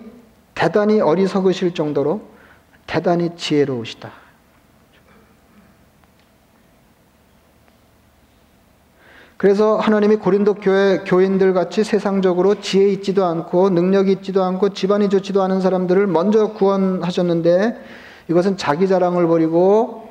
대단히 0.56 1.02
어리석으실 1.02 1.74
정도로 1.74 2.22
대단히 2.88 3.36
지혜로우시다. 3.36 4.23
그래서 9.44 9.76
하나님이 9.76 10.16
고린도 10.16 10.54
교회 10.54 11.00
교인들 11.00 11.52
같이 11.52 11.84
세상적으로 11.84 12.62
지혜 12.62 12.88
있지도 12.92 13.26
않고 13.26 13.72
능력이 13.72 14.10
있지도 14.14 14.42
않고 14.42 14.70
집안이 14.70 15.10
좋지도 15.10 15.44
않은 15.44 15.60
사람들을 15.60 16.08
먼저 16.08 16.54
구원하셨는데 16.54 17.78
이것은 18.30 18.56
자기 18.56 18.88
자랑을 18.88 19.28
버리고 19.28 20.08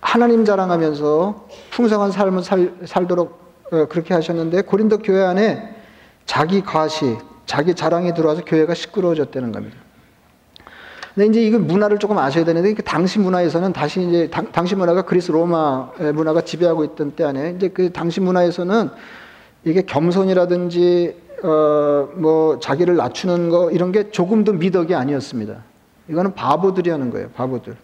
하나님 0.00 0.46
자랑하면서 0.46 1.48
풍성한 1.72 2.10
삶을 2.10 2.42
살, 2.42 2.72
살도록 2.86 3.38
어, 3.70 3.84
그렇게 3.90 4.14
하셨는데 4.14 4.62
고린도 4.62 5.00
교회 5.00 5.22
안에 5.22 5.76
자기 6.24 6.62
과시, 6.62 7.18
자기 7.44 7.74
자랑이 7.74 8.14
들어와서 8.14 8.46
교회가 8.46 8.72
시끄러워졌다는 8.72 9.52
겁니다. 9.52 9.76
근데 11.14 11.26
이제 11.26 11.42
이건 11.42 11.66
문화를 11.66 11.98
조금 11.98 12.18
아셔야 12.18 12.44
되는데 12.44 12.74
당시 12.82 13.18
문화에서는 13.18 13.72
다시 13.72 14.00
이제 14.02 14.28
당, 14.30 14.50
당시 14.52 14.76
문화가 14.76 15.02
그리스 15.02 15.32
로마 15.32 15.90
문화가 16.14 16.42
지배하고 16.42 16.84
있던 16.84 17.12
때 17.12 17.24
안에 17.24 17.54
이제 17.56 17.68
그 17.68 17.92
당시 17.92 18.20
문화에서는 18.20 18.90
이게 19.64 19.82
겸손이라든지 19.82 21.16
어 21.42 21.90
뭐 22.14 22.58
자기를 22.60 22.96
낮추는 22.96 23.48
거 23.48 23.70
이런 23.70 23.92
게 23.92 24.10
조금도 24.10 24.54
미덕이 24.54 24.94
아니었습니다. 24.94 25.56
이거는 26.08 26.34
바보들이 26.34 26.90
하는 26.90 27.10
거예요. 27.10 27.30
바보들. 27.30 27.76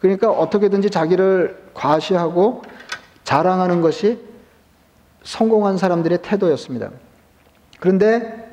그러니까 0.00 0.30
어떻게든지 0.30 0.90
자기를 0.90 1.56
과시하고 1.74 2.62
자랑하는 3.24 3.80
것이 3.80 4.18
성공한 5.22 5.76
사람들의 5.76 6.22
태도였습니다. 6.22 6.90
그런데 7.78 8.50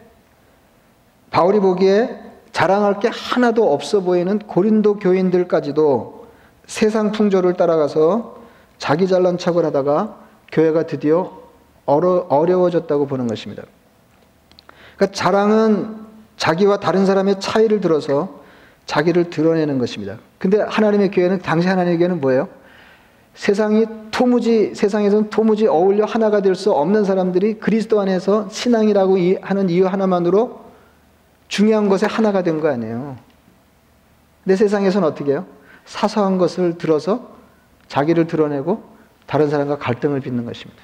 바울이 1.32 1.60
보기에 1.60 2.20
자랑할 2.58 3.00
게 3.00 3.08
하나도 3.08 3.72
없어 3.72 4.02
보이는 4.02 4.40
고린도 4.40 4.98
교인들까지도 4.98 6.26
세상 6.66 7.12
풍조를 7.12 7.54
따라가서 7.54 8.38
자기 8.80 9.08
잘난 9.08 9.38
척을 9.38 9.64
하다가 9.64 10.16
교회가 10.52 10.88
드디어 10.88 11.38
어려, 11.86 12.26
어려워졌다고 12.30 13.06
보는 13.06 13.28
것입니다. 13.28 13.62
그러니까 14.96 15.16
자랑은 15.16 15.98
자기와 16.38 16.80
다른 16.80 17.06
사람의 17.06 17.40
차이를 17.40 17.80
들어서 17.80 18.42
자기를 18.88 19.30
드러내는 19.30 19.78
것입니다. 19.78 20.18
근데 20.40 20.60
하나님의 20.60 21.12
교회는 21.12 21.44
당시 21.44 21.68
하나님의 21.68 22.00
교회는 22.00 22.22
뭐예요? 22.22 22.50
세상이 23.36 23.86
토무지 24.10 24.74
세상에서는 24.74 25.30
토무지 25.30 25.68
어울려 25.68 26.06
하나가 26.06 26.42
될 26.42 26.56
수 26.56 26.72
없는 26.72 27.04
사람들이 27.04 27.60
그리스도 27.60 28.02
안에서 28.02 28.50
신앙이라고 28.50 29.20
하는 29.44 29.70
이유 29.70 29.86
하나만으로 29.86 30.67
중요한 31.48 31.90
것에 31.90 32.06
하나가 32.06 32.44
된 32.44 32.60
거 32.60 32.68
아니에요. 32.70 33.18
내 34.44 34.56
세상에서는 34.56 35.08
어떻게 35.08 35.32
해요? 35.32 35.46
사소한 35.86 36.38
것을 36.38 36.78
들어서 36.78 37.36
자기를 37.88 38.28
드러내고 38.28 38.84
다른 39.26 39.50
사람과 39.50 39.78
갈등을 39.78 40.20
빚는 40.22 40.46
것입니다. 40.46 40.82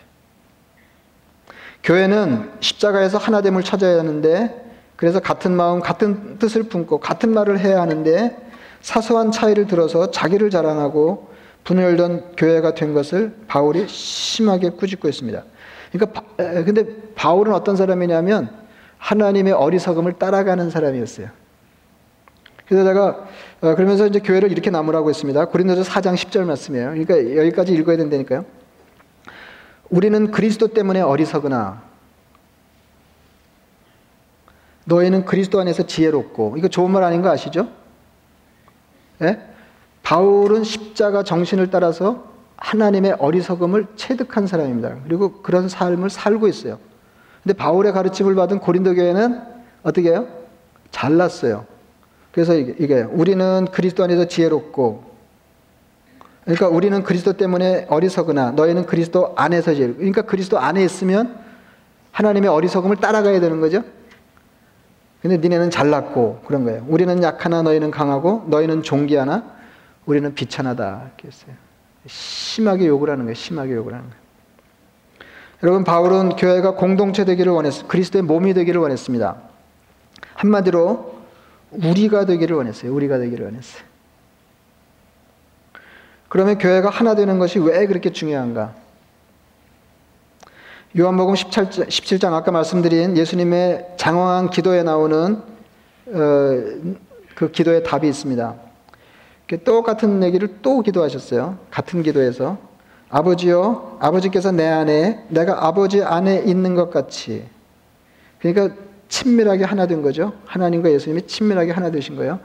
교회는 1.83 2.51
십자가에서 2.61 3.17
하나됨을 3.17 3.63
찾아야 3.63 3.99
하는데 3.99 4.61
그래서 4.95 5.19
같은 5.19 5.53
마음, 5.55 5.81
같은 5.81 6.37
뜻을 6.39 6.63
품고 6.63 6.99
같은 6.99 7.33
말을 7.33 7.59
해야 7.59 7.81
하는데 7.81 8.37
사소한 8.81 9.31
차이를 9.31 9.67
들어서 9.67 10.11
자기를 10.11 10.49
자랑하고 10.49 11.31
분열던 11.63 12.35
교회가 12.37 12.73
된 12.73 12.93
것을 12.93 13.35
바울이 13.47 13.87
심하게 13.87 14.69
꾸짖고 14.71 15.07
있습니다. 15.07 15.43
그러니까 15.91 16.23
근데 16.37 16.85
바울은 17.15 17.53
어떤 17.53 17.75
사람이냐면 17.75 18.62
하나님의 19.03 19.51
어리석음을 19.51 20.13
따라가는 20.13 20.69
사람이었어요. 20.69 21.27
그래서 22.65 22.85
제가 22.85 23.27
어, 23.61 23.75
그러면서 23.75 24.07
이제 24.07 24.19
교회를 24.19 24.51
이렇게 24.51 24.69
나무라고 24.69 25.09
했습니다. 25.09 25.45
고린도서 25.45 25.83
4장 25.83 26.15
10절 26.15 26.45
말씀이에요. 26.45 26.91
그러니까 26.91 27.35
여기까지 27.35 27.73
읽어야 27.73 27.97
된다니까요. 27.97 28.45
우리는 29.89 30.31
그리스도 30.31 30.69
때문에 30.69 31.01
어리석으나 31.01 31.81
너희는 34.85 35.25
그리스도 35.25 35.59
안에서 35.59 35.85
지혜롭고 35.85 36.55
이거 36.57 36.69
좋은 36.69 36.89
말 36.89 37.03
아닌 37.03 37.21
거 37.21 37.29
아시죠? 37.29 37.67
예? 39.21 39.39
바울은 40.01 40.63
십자가 40.63 41.23
정신을 41.23 41.69
따라서 41.69 42.31
하나님의 42.55 43.17
어리석음을 43.19 43.87
체득한 43.97 44.47
사람입니다. 44.47 44.95
그리고 45.03 45.41
그런 45.41 45.67
삶을 45.67 46.09
살고 46.09 46.47
있어요. 46.47 46.79
근데 47.43 47.55
바울의 47.57 47.91
가르침을 47.91 48.35
받은 48.35 48.59
고린도 48.59 48.95
교회는 48.95 49.41
어떻게 49.83 50.09
해요? 50.09 50.27
잘났어요. 50.91 51.65
그래서 52.31 52.55
이게, 52.55 52.75
이게 52.79 53.01
우리는 53.01 53.67
그리스도 53.71 54.03
안에서 54.03 54.27
지혜롭고 54.27 55.13
그러니까 56.45 56.67
우리는 56.67 57.03
그리스도 57.03 57.33
때문에 57.33 57.85
어리석으나 57.89 58.51
너희는 58.51 58.85
그리스도 58.85 59.33
안에서 59.35 59.73
지혜 59.75 59.93
그러니까 59.93 60.23
그리스도 60.23 60.57
안에 60.57 60.83
있으면 60.83 61.37
하나님의 62.11 62.49
어리석음을 62.49 62.97
따라가야 62.97 63.39
되는 63.39 63.59
거죠. 63.59 63.83
근데 65.21 65.37
니네는 65.37 65.69
잘났고 65.69 66.41
그런 66.45 66.63
거예요. 66.65 66.85
우리는 66.87 67.23
약하나 67.23 67.61
너희는 67.61 67.91
강하고 67.91 68.45
너희는 68.47 68.83
종기하나 68.83 69.43
우리는 70.05 70.33
비천하다 70.33 71.03
이렇게 71.05 71.27
했어요. 71.27 71.55
심하게 72.07 72.87
욕을 72.87 73.09
하는 73.09 73.25
거예요. 73.25 73.35
심하게 73.35 73.73
욕을 73.73 73.93
하는 73.93 74.05
거예요. 74.09 74.22
여러분 75.63 75.85
바울은 75.85 76.35
교회가 76.35 76.75
공동체 76.75 77.23
되기를 77.23 77.53
원했 77.53 77.87
그리스도의 77.87 78.23
몸이 78.23 78.53
되기를 78.53 78.81
원했습니다. 78.81 79.37
한마디로 80.33 81.13
우리가 81.71 82.25
되기를 82.25 82.57
원했어요. 82.57 82.93
우리가 82.93 83.17
되기를 83.17 83.45
원했어요. 83.45 83.81
그러면 86.27 86.57
교회가 86.57 86.89
하나 86.89 87.15
되는 87.15 87.39
것이 87.39 87.59
왜 87.59 87.87
그렇게 87.87 88.11
중요한가? 88.11 88.73
요한복음 90.99 91.33
17장, 91.33 91.87
17장 91.87 92.33
아까 92.33 92.51
말씀드린 92.51 93.15
예수님의 93.15 93.93
장황한 93.95 94.49
기도에 94.49 94.83
나오는 94.83 95.41
어, 96.07 96.13
그 97.35 97.51
기도의 97.51 97.83
답이 97.83 98.07
있습니다. 98.07 98.55
똑같은 99.63 100.23
얘기를 100.23 100.57
또 100.61 100.81
기도하셨어요. 100.81 101.57
같은 101.71 102.03
기도에서 102.03 102.72
아버지요, 103.13 103.97
아버지께서 103.99 104.51
내 104.51 104.67
안에, 104.67 105.25
내가 105.27 105.67
아버지 105.67 106.01
안에 106.01 106.45
있는 106.47 106.73
것 106.73 106.89
같이. 106.89 107.45
그러니까 108.39 108.75
친밀하게 109.07 109.65
하나 109.65 109.85
된 109.85 110.01
거죠. 110.01 110.33
하나님과 110.45 110.91
예수님이 110.91 111.27
친밀하게 111.27 111.73
하나 111.73 111.91
되신 111.91 112.15
거예요. 112.15 112.39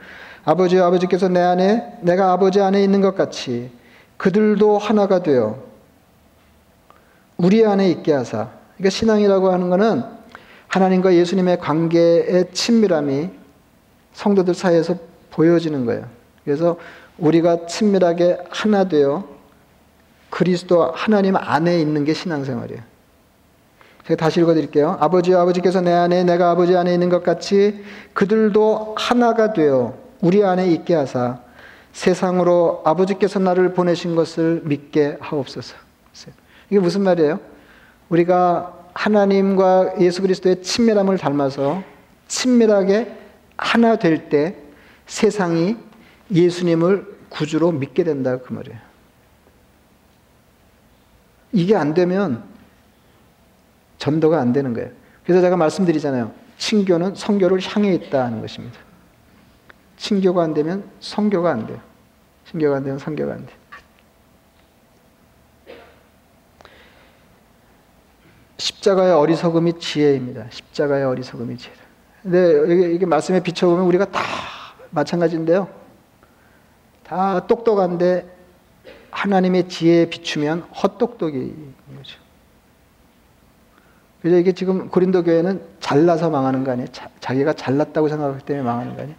아버지요, 0.45 0.85
아버지께서 0.85 1.27
내 1.27 1.41
안에, 1.41 1.97
내가 2.01 2.31
아버지 2.33 2.61
안에 2.61 2.83
있는 2.83 3.01
것 3.01 3.15
같이 3.15 3.71
그들도 4.17 4.77
하나가 4.77 5.23
되어 5.23 5.57
우리 7.37 7.65
안에 7.65 7.89
있게 7.89 8.13
하사. 8.13 8.49
그러니까 8.77 8.91
신앙이라고 8.91 9.51
하는 9.51 9.71
것은 9.71 10.03
하나님과 10.67 11.15
예수님의 11.15 11.57
관계의 11.57 12.49
친밀함이 12.53 13.31
성도들 14.13 14.53
사이에서 14.53 14.97
보여지는 15.31 15.87
거예요. 15.87 16.05
그래서 16.45 16.77
우리가 17.17 17.65
친밀하게 17.65 18.37
하나 18.51 18.87
되어 18.87 19.38
그리스도 20.39 20.89
하나님 20.93 21.35
안에 21.35 21.81
있는 21.81 22.05
게 22.05 22.13
신앙생활이에요. 22.13 22.81
제가 24.07 24.15
다시 24.15 24.39
읽어드릴게요. 24.39 24.95
아버지 25.01 25.35
아버지께서 25.35 25.81
내 25.81 25.91
안에 25.91 26.23
내가 26.23 26.51
아버지 26.51 26.77
안에 26.77 26.93
있는 26.93 27.09
것 27.09 27.23
같이 27.23 27.83
그들도 28.13 28.95
하나가 28.97 29.51
되어 29.51 29.97
우리 30.21 30.41
안에 30.41 30.67
있게 30.67 30.95
하사 30.95 31.39
세상으로 31.91 32.83
아버지께서 32.85 33.39
나를 33.39 33.73
보내신 33.73 34.15
것을 34.15 34.61
믿게 34.63 35.17
하옵소서. 35.19 35.75
이게 36.69 36.79
무슨 36.79 37.01
말이에요? 37.01 37.41
우리가 38.07 38.73
하나님과 38.93 39.95
예수 39.99 40.21
그리스도의 40.21 40.61
친밀함을 40.61 41.17
닮아서 41.17 41.83
친밀하게 42.29 43.13
하나 43.57 43.97
될 43.97 44.29
때 44.29 44.55
세상이 45.05 45.75
예수님을 46.31 47.17
구주로 47.27 47.73
믿게 47.73 48.05
된다 48.05 48.37
그 48.37 48.53
말이에요. 48.53 48.88
이게 51.51 51.75
안 51.75 51.93
되면 51.93 52.43
전도가 53.97 54.39
안 54.39 54.53
되는 54.53 54.73
거예요. 54.73 54.89
그래서 55.23 55.41
제가 55.41 55.57
말씀드리잖아요. 55.57 56.31
친교는 56.57 57.15
성교를 57.15 57.59
향해 57.61 57.93
있다 57.93 58.25
하는 58.25 58.41
것입니다. 58.41 58.77
친교가 59.97 60.43
안 60.43 60.53
되면 60.53 60.89
성교가 60.99 61.51
안 61.51 61.67
돼요. 61.67 61.79
친교가 62.49 62.77
안 62.77 62.83
되면 62.83 62.99
성교가 62.99 63.33
안 63.33 63.45
돼. 63.45 63.53
십자가의 68.57 69.13
어리석음이 69.13 69.79
지혜입니다. 69.79 70.45
십자가의 70.49 71.05
어리석음이 71.05 71.57
지혜. 71.57 71.73
근데 72.21 72.73
이게, 72.73 72.93
이게 72.93 73.05
말씀에 73.05 73.41
비춰보면 73.41 73.85
우리가 73.85 74.05
다 74.05 74.21
마찬가지인데요. 74.89 75.69
다 77.03 77.47
똑똑한데 77.47 78.38
하나님의 79.11 79.69
지혜에 79.69 80.09
비추면 80.09 80.61
헛똑똑인 80.61 81.73
거죠. 81.97 82.19
그래서 84.21 84.37
이게 84.37 84.51
지금 84.51 84.89
고린도 84.89 85.23
교회는 85.23 85.61
잘나서 85.79 86.29
망하는 86.29 86.63
거 86.63 86.71
아니에요? 86.71 86.89
자, 86.91 87.09
기가 87.21 87.53
잘났다고 87.53 88.09
생각하기 88.09 88.45
때문에 88.45 88.65
망하는 88.65 88.95
거 88.95 89.01
아니에요? 89.01 89.17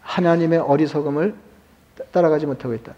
하나님의 0.00 0.58
어리석음을 0.60 1.34
따라가지 2.12 2.46
못하고 2.46 2.74
있다. 2.74 2.94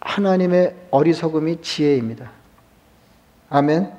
하나님의 0.00 0.74
어리석음이 0.90 1.60
지혜입니다. 1.62 2.30
아멘. 3.50 3.92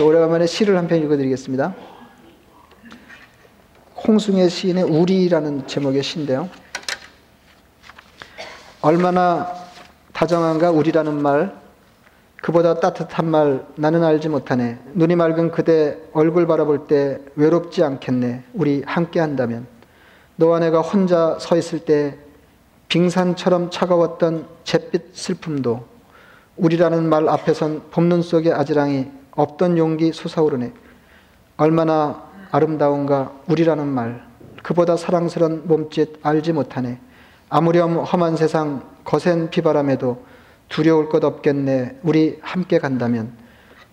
오래간만에 0.00 0.46
시를 0.46 0.78
한 0.78 0.88
편 0.88 1.02
읽어드리겠습니다. 1.02 1.74
홍승의 4.06 4.48
시인의 4.48 4.84
우리라는 4.84 5.66
제목의 5.66 6.02
시인데요. 6.02 6.48
얼마나 8.80 9.61
다정한가 10.22 10.70
우리라는 10.70 11.20
말, 11.20 11.52
그보다 12.40 12.78
따뜻한 12.78 13.28
말 13.28 13.66
나는 13.74 14.04
알지 14.04 14.28
못하네. 14.28 14.78
눈이 14.94 15.16
맑은 15.16 15.50
그대 15.50 15.98
얼굴 16.12 16.46
바라볼 16.46 16.86
때 16.86 17.18
외롭지 17.34 17.82
않겠네. 17.82 18.44
우리 18.54 18.84
함께 18.86 19.18
한다면. 19.18 19.66
너와 20.36 20.60
내가 20.60 20.80
혼자 20.80 21.36
서 21.40 21.56
있을 21.56 21.80
때 21.80 22.18
빙산처럼 22.86 23.70
차가웠던 23.70 24.46
잿빛 24.62 25.10
슬픔도 25.12 25.84
우리라는 26.56 27.08
말 27.08 27.28
앞에선 27.28 27.82
봄눈 27.90 28.22
속의 28.22 28.52
아지랑이 28.52 29.10
없던 29.32 29.76
용기 29.76 30.12
솟아오르네. 30.12 30.72
얼마나 31.56 32.22
아름다운가 32.52 33.32
우리라는 33.48 33.88
말. 33.88 34.24
그보다 34.62 34.96
사랑스런 34.96 35.66
몸짓 35.66 36.20
알지 36.22 36.52
못하네. 36.52 37.00
아무렴 37.48 37.96
험한 37.96 38.36
세상 38.36 38.91
거센 39.04 39.50
비바람에도 39.50 40.24
두려울 40.68 41.08
것 41.08 41.22
없겠네. 41.22 41.98
우리 42.02 42.38
함께 42.40 42.78
간다면. 42.78 43.32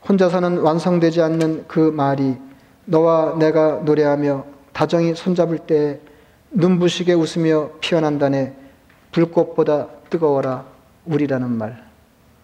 혼자서는 0.08 0.60
완성되지 0.60 1.22
않는 1.22 1.66
그 1.68 1.80
말이 1.80 2.38
너와 2.86 3.38
내가 3.38 3.82
노래하며 3.84 4.46
다정히 4.72 5.14
손잡을 5.14 5.60
때 5.60 6.00
눈부시게 6.52 7.14
웃으며 7.14 7.72
피어난다네. 7.82 8.56
불꽃보다 9.12 9.88
뜨거워라. 10.10 10.66
우리라는 11.06 11.50
말. 11.50 11.84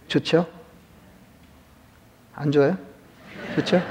좋죠? 0.07 0.45
안 2.33 2.51
좋아요? 2.51 2.77
좋죠? 3.55 3.81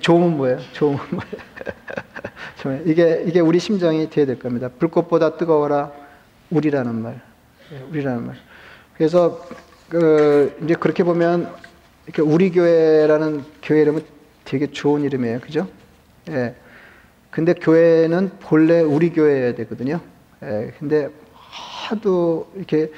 좋으면 0.00 0.36
뭐예요? 0.36 0.58
좋으면 0.72 1.00
뭐예요? 1.10 2.82
이게, 2.86 3.24
이게 3.26 3.40
우리 3.40 3.58
심정이 3.58 4.10
되어야 4.10 4.26
될 4.26 4.38
겁니다. 4.38 4.68
불꽃보다 4.78 5.36
뜨거워라. 5.36 5.92
우리라는 6.50 6.94
말. 7.02 7.31
예, 7.72 7.82
우리라는 7.90 8.26
말. 8.26 8.36
그래서 8.96 9.44
그 9.88 10.56
이제 10.64 10.74
그렇게 10.74 11.04
보면 11.04 11.52
이렇게 12.06 12.22
우리 12.22 12.50
교회라는 12.50 13.44
교회 13.62 13.82
이름은 13.82 14.04
되게 14.44 14.66
좋은 14.70 15.02
이름이에요. 15.02 15.40
그죠? 15.40 15.68
예. 16.28 16.54
근데 17.30 17.54
교회는 17.54 18.32
본래 18.40 18.80
우리 18.80 19.10
교회여야 19.10 19.54
되거든요. 19.54 20.00
예. 20.42 20.72
근데 20.78 21.08
하도 21.32 22.50
이렇게 22.56 22.90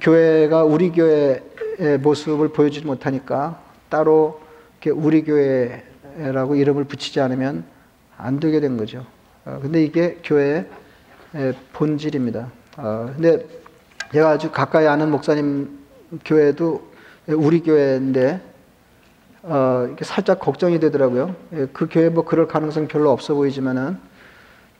교회가 0.00 0.64
우리 0.64 0.92
교회의 0.92 1.98
모습을 2.00 2.48
보여주지 2.48 2.86
못하니까 2.86 3.60
따로 3.88 4.40
이렇게 4.80 4.90
우리 4.90 5.24
교회라고 5.24 6.54
이름을 6.54 6.84
붙이지 6.84 7.20
않으면 7.20 7.64
안 8.16 8.38
되게 8.38 8.60
된 8.60 8.76
거죠. 8.76 9.04
어, 9.44 9.58
근데 9.60 9.82
이게 9.82 10.18
교회의 10.22 10.66
본질입니다. 11.72 12.52
어, 12.76 13.12
근데 13.14 13.44
제가 14.12 14.28
아주 14.28 14.50
가까이 14.50 14.86
아는 14.86 15.10
목사님 15.10 15.78
교회도 16.24 16.92
우리 17.28 17.62
교회인데 17.62 18.42
어, 19.42 19.84
이렇게 19.86 20.04
살짝 20.04 20.38
걱정이 20.38 20.78
되더라고요. 20.80 21.34
예, 21.54 21.66
그 21.72 21.88
교회 21.90 22.10
뭐 22.10 22.24
그럴 22.24 22.46
가능성 22.46 22.88
별로 22.88 23.10
없어 23.10 23.34
보이지만은 23.34 23.98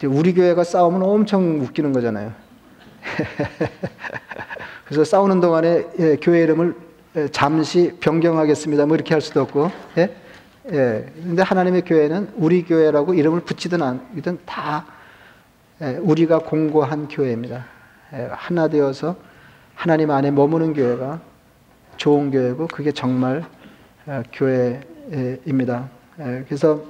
우리 0.05 0.35
교회가 0.35 0.65
싸우면 0.65 1.03
엄청 1.03 1.61
웃기는 1.61 1.93
거잖아요. 1.93 2.33
그래서 4.85 5.05
싸우는 5.05 5.41
동안에 5.41 5.87
예, 5.99 6.17
교회 6.17 6.43
이름을 6.43 6.75
예, 7.17 7.29
잠시 7.29 7.97
변경하겠습니다. 8.01 8.85
뭐 8.85 8.97
이렇게 8.97 9.15
할 9.15 9.21
수도 9.21 9.41
없고, 9.41 9.71
예? 9.99 10.15
예. 10.73 11.07
근데 11.15 11.43
하나님의 11.43 11.83
교회는 11.87 12.33
우리 12.37 12.65
교회라고 12.65 13.15
이름을 13.15 13.41
붙이든 13.41 13.83
안이든 13.83 14.41
다 14.45 14.85
예, 15.81 15.97
우리가 16.03 16.41
공고한 16.41 17.09
교회입니다. 17.09 17.65
예, 18.15 18.29
하나 18.31 18.69
되어서 18.69 19.17
하나님 19.75 20.11
안에 20.11 20.31
머무는 20.31 20.75
교회가 20.75 21.21
좋은 21.97 22.31
교회고 22.31 22.69
그게 22.69 22.93
정말 22.93 23.45
어, 24.07 24.23
교회입니다. 24.33 25.89
예, 26.21 26.45
그래서 26.47 26.83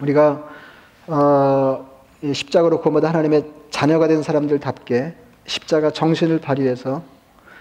우리가 0.00 0.48
어, 1.06 2.02
십자가로 2.22 2.80
고마다 2.80 3.08
하나님의 3.08 3.44
자녀가 3.70 4.08
된 4.08 4.22
사람들답게 4.22 5.14
십자가 5.46 5.90
정신을 5.90 6.40
발휘해서 6.40 7.02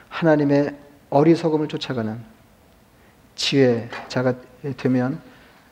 하나님의 0.10 0.76
어리석음을 1.10 1.68
쫓아가는 1.68 2.18
지혜자가 3.36 4.36
되면 4.78 5.20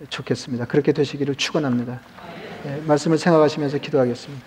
좋겠습니다. 0.10 0.66
그렇게 0.66 0.92
되시기를 0.92 1.36
축원합니다. 1.36 2.00
예, 2.66 2.82
말씀을 2.86 3.18
생각하시면서 3.18 3.78
기도하겠습니다. 3.78 4.46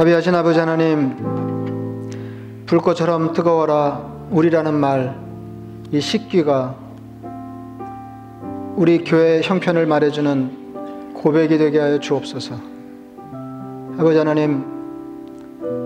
자비하신 0.00 0.34
아버지 0.34 0.58
하나님, 0.58 1.14
불꽃처럼 2.64 3.34
뜨거워라 3.34 4.00
우리라는 4.30 4.72
말, 4.72 5.14
이 5.92 6.00
식기가 6.00 6.74
우리 8.76 9.04
교회 9.04 9.42
형편을 9.42 9.84
말해주는 9.84 11.12
고백이 11.12 11.58
되게 11.58 11.80
하여 11.80 12.00
주옵소서. 12.00 12.54
아버지 13.98 14.16
하나님, 14.16 14.64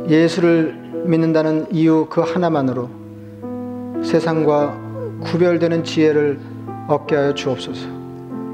예수를 0.08 1.02
믿는다는 1.06 1.66
이유 1.72 2.06
그 2.08 2.20
하나만으로 2.20 2.88
세상과 4.04 4.78
구별되는 5.24 5.82
지혜를 5.82 6.38
얻게 6.86 7.16
하여 7.16 7.34
주옵소서. 7.34 7.88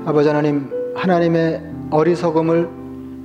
아버지 0.07 0.27
하나님, 0.27 0.71
하나님의 0.97 1.61
어리석음을 1.91 2.67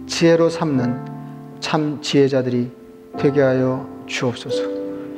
지혜로 0.07 0.49
삼는 0.49 1.14
참 1.59 2.01
지혜자들이 2.01 2.69
되게 3.17 3.41
하여 3.41 3.87
주옵소서. 4.07 4.63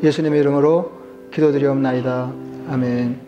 예수님의 0.04 0.40
이름으로 0.42 0.92
기도드리옵나이다. 1.34 2.32
아멘. 2.70 3.27